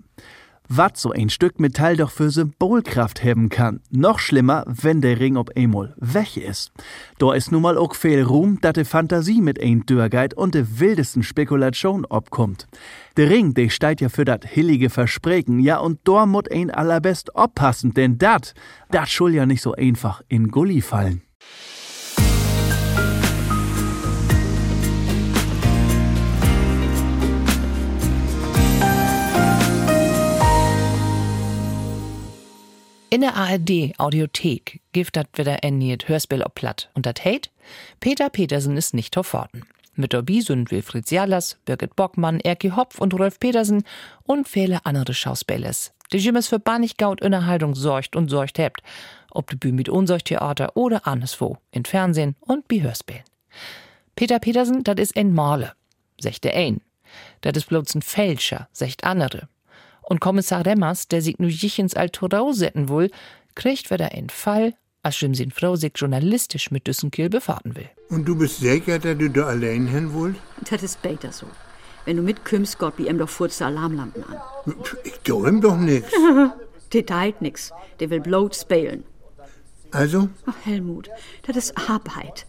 wat 0.73 0.97
so 0.97 1.11
ein 1.11 1.29
Stück 1.29 1.59
Metall 1.59 1.97
doch 1.97 2.11
für 2.11 2.29
Symbolkraft 2.29 3.23
haben 3.23 3.49
kann. 3.49 3.81
Noch 3.89 4.19
schlimmer, 4.19 4.63
wenn 4.67 5.01
der 5.01 5.19
Ring 5.19 5.35
ob 5.35 5.57
einmal 5.57 5.93
weg 5.97 6.37
ist. 6.37 6.71
Da 7.17 7.33
ist 7.33 7.51
nun 7.51 7.63
mal 7.63 7.77
auch 7.77 7.93
viel 7.93 8.23
Ruhm, 8.23 8.59
dass 8.61 8.73
die 8.73 8.85
Fantasie 8.85 9.41
mit 9.41 9.61
ein 9.61 9.85
Dürrgeit 9.85 10.33
und 10.33 10.55
de 10.55 10.65
wildesten 10.79 11.23
Spekulation 11.23 12.05
obkommt. 12.05 12.67
Der 13.17 13.29
Ring, 13.29 13.53
der 13.53 13.69
steht 13.69 13.99
ja 13.99 14.07
für 14.07 14.23
dat 14.23 14.45
hillige 14.45 14.89
Versprechen, 14.89 15.59
ja 15.59 15.77
und 15.79 15.99
da 16.05 16.25
mut 16.25 16.49
ein 16.49 16.71
allerbest 16.71 17.35
oppassen, 17.35 17.93
denn 17.93 18.17
dat, 18.17 18.53
dat 18.91 19.09
schul 19.09 19.33
ja 19.33 19.45
nicht 19.45 19.61
so 19.61 19.73
einfach 19.73 20.21
in 20.29 20.47
Gully 20.47 20.81
fallen. 20.81 21.21
In 33.13 33.19
der 33.19 33.35
ARD 33.35 33.91
Audiothek 33.97 34.79
gibt 34.93 35.17
dat 35.17 35.27
wieder 35.33 35.65
ein 35.65 35.79
neues 35.79 36.07
Hörspiel 36.07 36.43
ob 36.43 36.55
platt. 36.55 36.89
Und 36.93 37.05
dat 37.05 37.25
heit, 37.25 37.51
Peter 37.99 38.29
Petersen 38.29 38.77
ist 38.77 38.93
nicht 38.93 39.15
verforten. 39.15 39.63
Mit 39.95 40.13
dabei 40.13 40.39
sind 40.39 40.71
Wilfried 40.71 41.05
Sialas, 41.05 41.57
Birgit 41.65 41.97
Bockmann, 41.97 42.39
Erki 42.39 42.69
Hopf 42.69 42.99
und 42.99 43.13
Rolf 43.13 43.37
Petersen 43.37 43.83
und 44.23 44.47
viele 44.47 44.85
andere 44.85 45.13
Schauspielers, 45.13 45.91
die 46.13 46.19
jemals 46.19 46.47
für 46.47 46.59
Baniggaut 46.59 47.19
Innerhaltung 47.19 47.75
sorgt 47.75 48.15
und 48.15 48.29
sorgt 48.29 48.57
hebt, 48.57 48.81
ob 49.29 49.49
de 49.49 49.57
Bühne 49.57 49.75
mit 49.75 49.89
Unsorgtheater 49.89 50.77
oder 50.77 51.05
anderswo, 51.05 51.57
in 51.71 51.83
Fernsehen 51.83 52.37
und 52.39 52.69
bei 52.69 52.81
Hörspielen. 52.81 53.25
Peter 54.15 54.39
Petersen, 54.39 54.85
dat 54.85 54.99
is 54.99 55.13
ein 55.17 55.33
Maler, 55.33 55.73
secht 56.17 56.45
der 56.45 56.55
ein. 56.55 56.79
Dat 57.41 57.57
is 57.57 57.65
bloß 57.65 57.93
ein 57.93 58.03
Fälscher, 58.03 58.69
secht 58.71 59.03
andere. 59.03 59.49
Und 60.11 60.19
Kommissar 60.19 60.65
Remmers, 60.65 61.07
der 61.07 61.21
sich 61.21 61.39
nu 61.39 61.47
jichens 61.47 61.93
Altorau 61.93 62.51
setzen 62.51 62.89
will, 62.89 63.09
kriegt 63.55 63.89
wieder 63.91 64.11
einen 64.11 64.29
Fall, 64.29 64.73
als 65.03 65.15
schön 65.15 65.33
sin 65.33 65.51
Frau 65.51 65.77
sich 65.77 65.93
journalistisch 65.95 66.69
mit 66.69 66.85
Düssenkiel 66.85 67.29
befahren 67.29 67.77
will. 67.77 67.89
Und 68.09 68.25
du 68.25 68.35
bist 68.35 68.59
sicher, 68.59 68.99
dass 68.99 69.17
du 69.17 69.29
da 69.29 69.45
allein 69.45 69.87
hin 69.87 70.13
wollt? 70.13 70.35
Das 70.69 70.83
ist 70.83 71.01
besser 71.01 71.31
so. 71.31 71.45
Wenn 72.03 72.17
du 72.17 72.23
mitkommst, 72.23 72.77
Gott, 72.77 72.95
wie 72.97 73.07
ihm 73.07 73.19
doch 73.19 73.29
furzt 73.29 73.61
Alarmlampen 73.61 74.25
an. 74.25 74.41
Ich 75.05 75.17
tu 75.23 75.47
ihm 75.47 75.61
doch 75.61 75.77
nix. 75.77 76.11
der 76.91 77.05
teilt 77.05 77.41
nix. 77.41 77.71
Der 78.01 78.09
will 78.09 78.19
bloß 78.19 78.59
spielen. 78.59 79.05
Also? 79.91 80.27
Ach, 80.45 80.65
Helmut, 80.65 81.09
das 81.47 81.55
ist 81.55 81.89
Arbeit. 81.89 82.45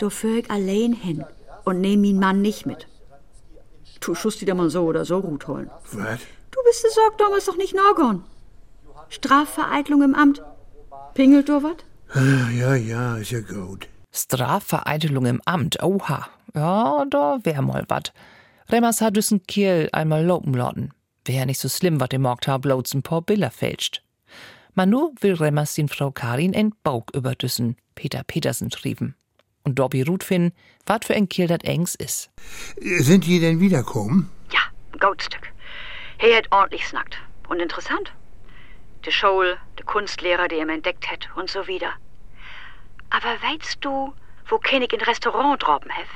Du 0.00 0.10
führ 0.10 0.38
ich 0.38 0.50
allein 0.50 0.94
hin 0.94 1.24
und 1.64 1.80
nehm 1.80 2.02
ihn 2.02 2.18
Mann 2.18 2.42
nicht 2.42 2.66
mit. 2.66 2.88
Du 4.00 4.16
schust 4.16 4.40
wieder 4.40 4.56
mal 4.56 4.70
so 4.70 4.82
oder 4.86 5.04
so 5.04 5.22
gut 5.22 5.46
holen. 5.46 5.70
Was? 5.92 6.18
Du 6.50 6.58
bist 6.64 6.82
der 6.84 6.90
Sorg 6.90 7.18
damals 7.18 7.44
doch 7.46 7.56
nicht 7.56 7.74
Norgon. 7.74 8.24
Strafvereitlung 9.08 10.02
im 10.02 10.14
Amt. 10.14 10.42
Pingelt 11.14 11.48
du 11.48 11.62
wat? 11.62 11.84
Ah, 12.12 12.50
Ja, 12.50 12.74
ja, 12.74 13.16
ist 13.16 13.30
ja 13.30 13.40
gut. 13.40 13.88
Strafvereitelung 14.12 15.26
im 15.26 15.40
Amt, 15.44 15.82
oha. 15.82 16.28
Ja, 16.54 17.04
da 17.08 17.38
wär 17.44 17.62
mal 17.62 17.84
wat. 17.88 18.12
Remmers 18.68 19.00
hat 19.00 19.16
düssen 19.16 19.42
Kiel 19.46 19.88
einmal 19.92 20.24
lopen 20.24 20.54
lassen. 20.54 20.92
Wär 21.24 21.46
nicht 21.46 21.60
so 21.60 21.68
schlimm, 21.68 22.00
wat 22.00 22.12
dem 22.12 22.22
Markt 22.22 22.48
hab 22.48 22.62
bloß 22.62 22.94
ein 22.94 23.02
paar 23.02 23.22
Bilder 23.22 23.50
fälscht. 23.50 24.02
Manu 24.74 25.12
will 25.20 25.34
Remmers 25.34 25.74
den 25.74 25.88
Frau 25.88 26.10
Karin 26.10 26.52
en 26.54 26.72
Baug 26.82 27.10
überdüssen, 27.14 27.76
Peter 27.94 28.22
Petersen 28.24 28.70
schrieben. 28.70 29.14
Und 29.62 29.78
Dobby 29.78 30.02
Ruth 30.02 30.24
finden, 30.24 30.54
wat 30.86 31.04
für 31.04 31.14
ein 31.14 31.28
Kiel 31.28 31.46
dat 31.46 31.64
engs 31.64 31.94
is. 31.94 32.30
Sind 32.80 33.26
die 33.26 33.38
denn 33.40 33.60
wiederkommen? 33.60 34.30
Ja, 34.52 34.60
ein 34.92 34.98
Goldstück. 34.98 35.52
Er 36.20 36.36
hat 36.36 36.46
ordentlich 36.50 36.86
snackt. 36.86 37.18
Und 37.48 37.60
interessant. 37.60 38.12
Der 39.04 39.10
Scholl, 39.10 39.56
der 39.78 39.86
Kunstlehrer, 39.86 40.48
der 40.48 40.58
ihn 40.58 40.68
entdeckt 40.68 41.10
hat 41.10 41.28
und 41.34 41.48
so 41.48 41.66
wieder. 41.66 41.92
Aber 43.08 43.36
weißt 43.42 43.78
du, 43.80 44.12
wo 44.48 44.58
kenn 44.58 44.82
ich 44.82 44.92
ein 44.92 45.00
Restaurant 45.00 45.62
droben 45.62 45.90
hef? 45.90 46.08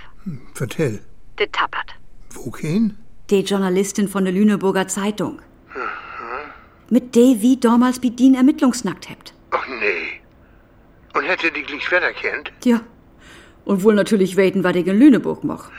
Vertell. 0.55 1.03
Der 1.38 1.51
Tappert. 1.51 1.95
Wo 2.31 2.51
kein? 2.51 2.99
Die 3.31 3.40
Journalistin 3.40 4.09
von 4.09 4.25
der 4.25 4.35
Lüneburger 4.35 4.87
Zeitung. 4.87 5.40
Mit 6.90 7.17
der 7.17 7.40
wie 7.40 7.57
damals 7.57 8.01
den 8.01 8.35
Ermittlungsnackt 8.35 9.09
hebt. 9.09 9.33
Ach 9.51 9.67
nee. 9.67 10.21
Und 11.14 11.25
hätte 11.25 11.51
die 11.51 11.62
gleich 11.62 11.90
Wetter 11.90 12.12
kennt? 12.12 12.53
Ja. 12.64 12.83
Und 13.64 13.83
wohl 13.83 13.95
natürlich 13.95 14.37
weten, 14.37 14.62
was 14.62 14.77
ich 14.77 14.87
in 14.87 14.99
Lüneburg 14.99 15.43
mach. 15.43 15.71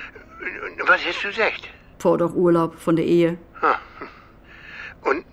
Was 0.88 1.06
hast 1.06 1.24
du 1.24 1.28
gesagt? 1.28 1.70
Vor 2.00 2.18
doch 2.18 2.34
Urlaub 2.34 2.76
von 2.76 2.96
der 2.96 3.06
Ehe. 3.06 3.38
Und 5.02 5.26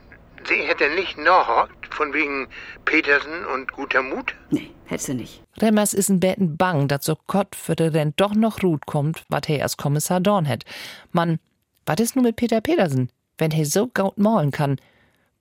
sie 0.49 0.63
hätte 0.63 0.89
nicht 0.95 1.19
nachhockt, 1.19 1.95
von 1.95 2.13
wegen 2.13 2.49
Petersen 2.85 3.45
und 3.55 3.73
guter 3.73 4.03
Mut? 4.03 4.35
Nee, 4.51 4.71
hätte 4.87 5.05
sie 5.05 5.15
nicht. 5.15 5.43
Remmers 5.61 5.95
is 5.95 6.09
n 6.09 6.21
Betten 6.21 6.57
bang, 6.57 6.89
dat 6.89 7.03
so 7.03 7.17
Gott 7.27 7.55
für 7.55 7.77
de 7.77 7.91
denn 7.91 8.15
doch 8.17 8.35
noch 8.35 8.63
Ruth 8.63 8.87
kommt, 8.87 9.25
wat 9.29 9.47
he 9.47 9.63
als 9.63 9.77
Kommissar 9.77 10.21
Dorn 10.21 10.47
het. 10.47 10.65
Mann, 11.13 11.39
wat 11.87 12.01
is 12.01 12.15
nu 12.15 12.23
mit 12.23 12.37
Peter 12.37 12.61
Petersen? 12.61 13.11
Wenn 13.39 13.51
he 13.51 13.65
so 13.65 13.89
gaut 13.89 14.19
malen 14.19 14.51
kann, 14.51 14.79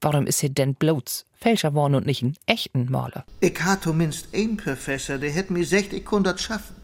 warum 0.01 0.27
is 0.27 0.39
he 0.39 0.49
denn 0.49 0.75
bloß 0.75 1.25
Fälscher 1.33 1.73
worden 1.73 1.95
und 1.95 2.05
nicht 2.05 2.23
n 2.23 2.35
echten 2.45 2.91
Maler? 2.91 3.25
Ich 3.39 3.61
hatte 3.61 3.83
zumindest 3.83 4.33
einen 4.33 4.57
Professor, 4.57 5.17
der 5.17 5.31
hätte 5.31 5.53
mir 5.53 5.59
gesagt, 5.59 5.93
ich 5.93 6.05
konnte 6.05 6.31
das 6.31 6.41
schaffen. 6.41 6.75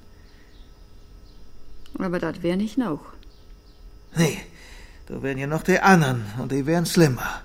Aber 2.00 2.19
das 2.19 2.43
wär 2.43 2.56
nicht 2.56 2.78
noch. 2.78 3.02
Nee, 4.17 4.39
da 5.08 5.21
wären 5.21 5.38
ja 5.38 5.47
noch 5.47 5.63
die 5.63 5.80
anderen 5.80 6.25
und 6.39 6.51
die 6.51 6.65
wären 6.65 6.86
schlimmer. 6.86 7.41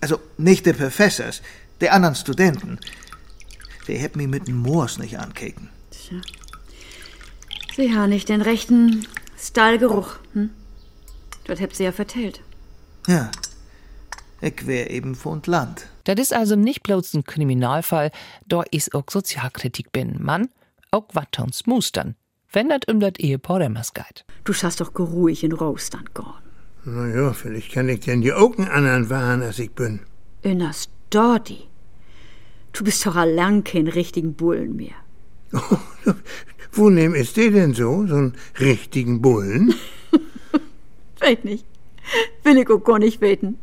Also 0.00 0.20
nicht 0.36 0.66
der 0.66 0.74
Professors, 0.74 1.42
die 1.80 1.90
anderen 1.90 2.14
Studenten. 2.14 2.78
Die 3.88 3.96
hätten 3.96 4.18
mich 4.18 4.28
mit 4.28 4.48
dem 4.48 4.58
Moors 4.58 4.98
nicht 4.98 5.18
ankicken. 5.18 5.70
Tja. 5.90 6.20
Sie 7.76 7.94
haben 7.94 8.10
nicht 8.10 8.28
den 8.28 8.40
rechten 8.40 9.06
Stallgeruch, 9.36 10.16
hm? 10.32 10.50
Das 11.46 11.60
habt 11.60 11.76
sie 11.76 11.84
ja 11.84 11.92
vertellt. 11.92 12.40
Ja, 13.06 13.30
ich 14.40 14.66
wär 14.66 14.90
eben 14.90 15.14
von 15.14 15.42
Land. 15.44 15.88
Dat 16.04 16.18
is 16.18 16.32
also 16.32 16.54
nicht 16.54 16.82
bloß 16.82 17.14
ein 17.14 17.24
Kriminalfall, 17.24 18.10
da 18.46 18.62
is 18.70 18.92
auch 18.94 19.04
Sozialkritik 19.10 19.90
bin. 19.92 20.22
Mann, 20.22 20.48
auch 20.90 21.08
wat 21.12 21.38
uns 21.38 21.66
mustern, 21.66 22.14
wenn 22.54 22.68
dat 22.68 22.86
um 22.86 23.00
dat 23.00 23.18
Ehepaar 23.18 23.60
Remmers 23.60 23.92
geht. 23.92 24.24
Du 24.44 24.52
schaust 24.52 24.80
doch 24.80 24.92
geruhig 24.94 25.42
in 25.42 25.52
Rostand 25.52 26.14
gorn. 26.14 26.42
Na 26.84 27.06
ja, 27.08 27.32
vielleicht 27.32 27.72
kann 27.72 27.88
ich 27.88 28.00
denn 28.00 28.20
die 28.20 28.32
Augen 28.32 28.68
anderen 28.68 29.08
wahren, 29.10 29.42
als 29.42 29.58
ich 29.58 29.70
bin. 29.70 30.00
Innerst 30.42 30.90
Dorti. 31.10 31.68
Du 32.72 32.84
bist 32.84 33.06
doch 33.06 33.16
allang 33.16 33.64
kein 33.64 33.88
richtigen 33.88 34.34
Bullen 34.34 34.76
mehr. 34.76 34.96
Wo 36.72 36.90
nehm 36.90 37.14
ist 37.14 37.36
der 37.36 37.50
denn 37.50 37.72
so, 37.72 38.06
so 38.06 38.16
einen 38.16 38.34
richtigen 38.58 39.22
Bullen? 39.22 39.74
Weet 41.20 41.44
nicht. 41.44 41.64
Will 42.42 42.58
ich 42.58 42.68
auch 42.68 42.84
gar 42.84 42.98
nicht 42.98 43.20
weten. 43.20 43.58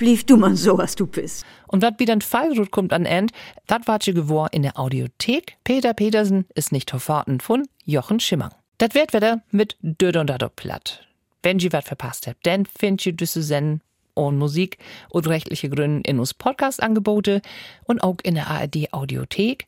Blieb 0.00 0.26
du 0.26 0.38
mal 0.38 0.56
so, 0.56 0.78
was 0.78 0.96
du 0.96 1.06
bist. 1.06 1.44
Und 1.66 1.82
wat 1.82 2.00
wieder 2.00 2.14
ein 2.14 2.22
Fallrut 2.22 2.70
kommt 2.70 2.94
an 2.94 3.04
End, 3.04 3.32
dat 3.66 3.86
wart 3.86 4.06
je 4.06 4.14
gewor 4.14 4.48
in 4.50 4.62
der 4.62 4.78
Audiothek. 4.78 5.58
Peter 5.62 5.92
Petersen 5.92 6.46
ist 6.54 6.72
nicht 6.72 6.88
verfahren 6.88 7.38
von 7.38 7.68
Jochen 7.84 8.18
Schimmang. 8.18 8.54
Dat 8.78 8.94
wird 8.94 9.12
wieder 9.12 9.42
mit 9.50 9.76
Död 9.82 10.16
und 10.16 10.28
Dadop 10.28 10.56
platt. 10.56 11.06
Wenn 11.42 11.58
je 11.58 11.70
wat 11.70 11.84
verpasst 11.84 12.26
habt, 12.26 12.46
dann 12.46 12.64
findet 12.64 13.04
ihr 13.04 13.12
düsse 13.12 13.42
Senden 13.42 13.82
und 14.14 14.38
Musik 14.38 14.78
und 15.10 15.28
rechtliche 15.28 15.68
Gründe 15.68 16.08
in 16.08 16.18
uns 16.18 16.32
Podcast-Angebote 16.32 17.42
und 17.84 18.02
auch 18.02 18.16
in 18.22 18.36
der 18.36 18.48
ARD 18.48 18.94
Audiothek 18.94 19.66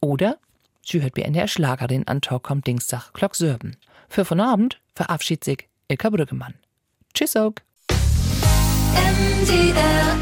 oder 0.00 0.38
sie 0.82 1.02
hört 1.02 1.14
mir 1.14 1.26
in 1.26 1.34
der 1.34 1.46
Schlagerin 1.46 2.08
an 2.08 2.22
Talk 2.22 2.44
kommt 2.44 2.64
Glock 3.12 3.36
Sörben. 3.36 3.76
Für 4.08 4.24
von 4.24 4.40
Abend 4.40 4.80
verabschiedet 4.94 5.44
sich 5.44 5.68
Ilka 5.88 6.08
Brüggemann. 6.08 6.54
Tschüss 7.12 7.36
auch. 7.36 7.52
NDR 8.94 10.16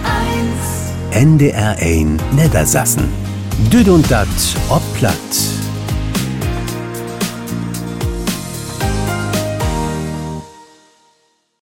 1 1.11 1.25
NDR 1.25 1.77
1 1.79 2.23
Niedersassen. 2.33 3.05
Düd 3.73 3.89
und 3.89 4.11
dat 4.11 4.29
ob 4.69 4.83
platt. 4.95 5.62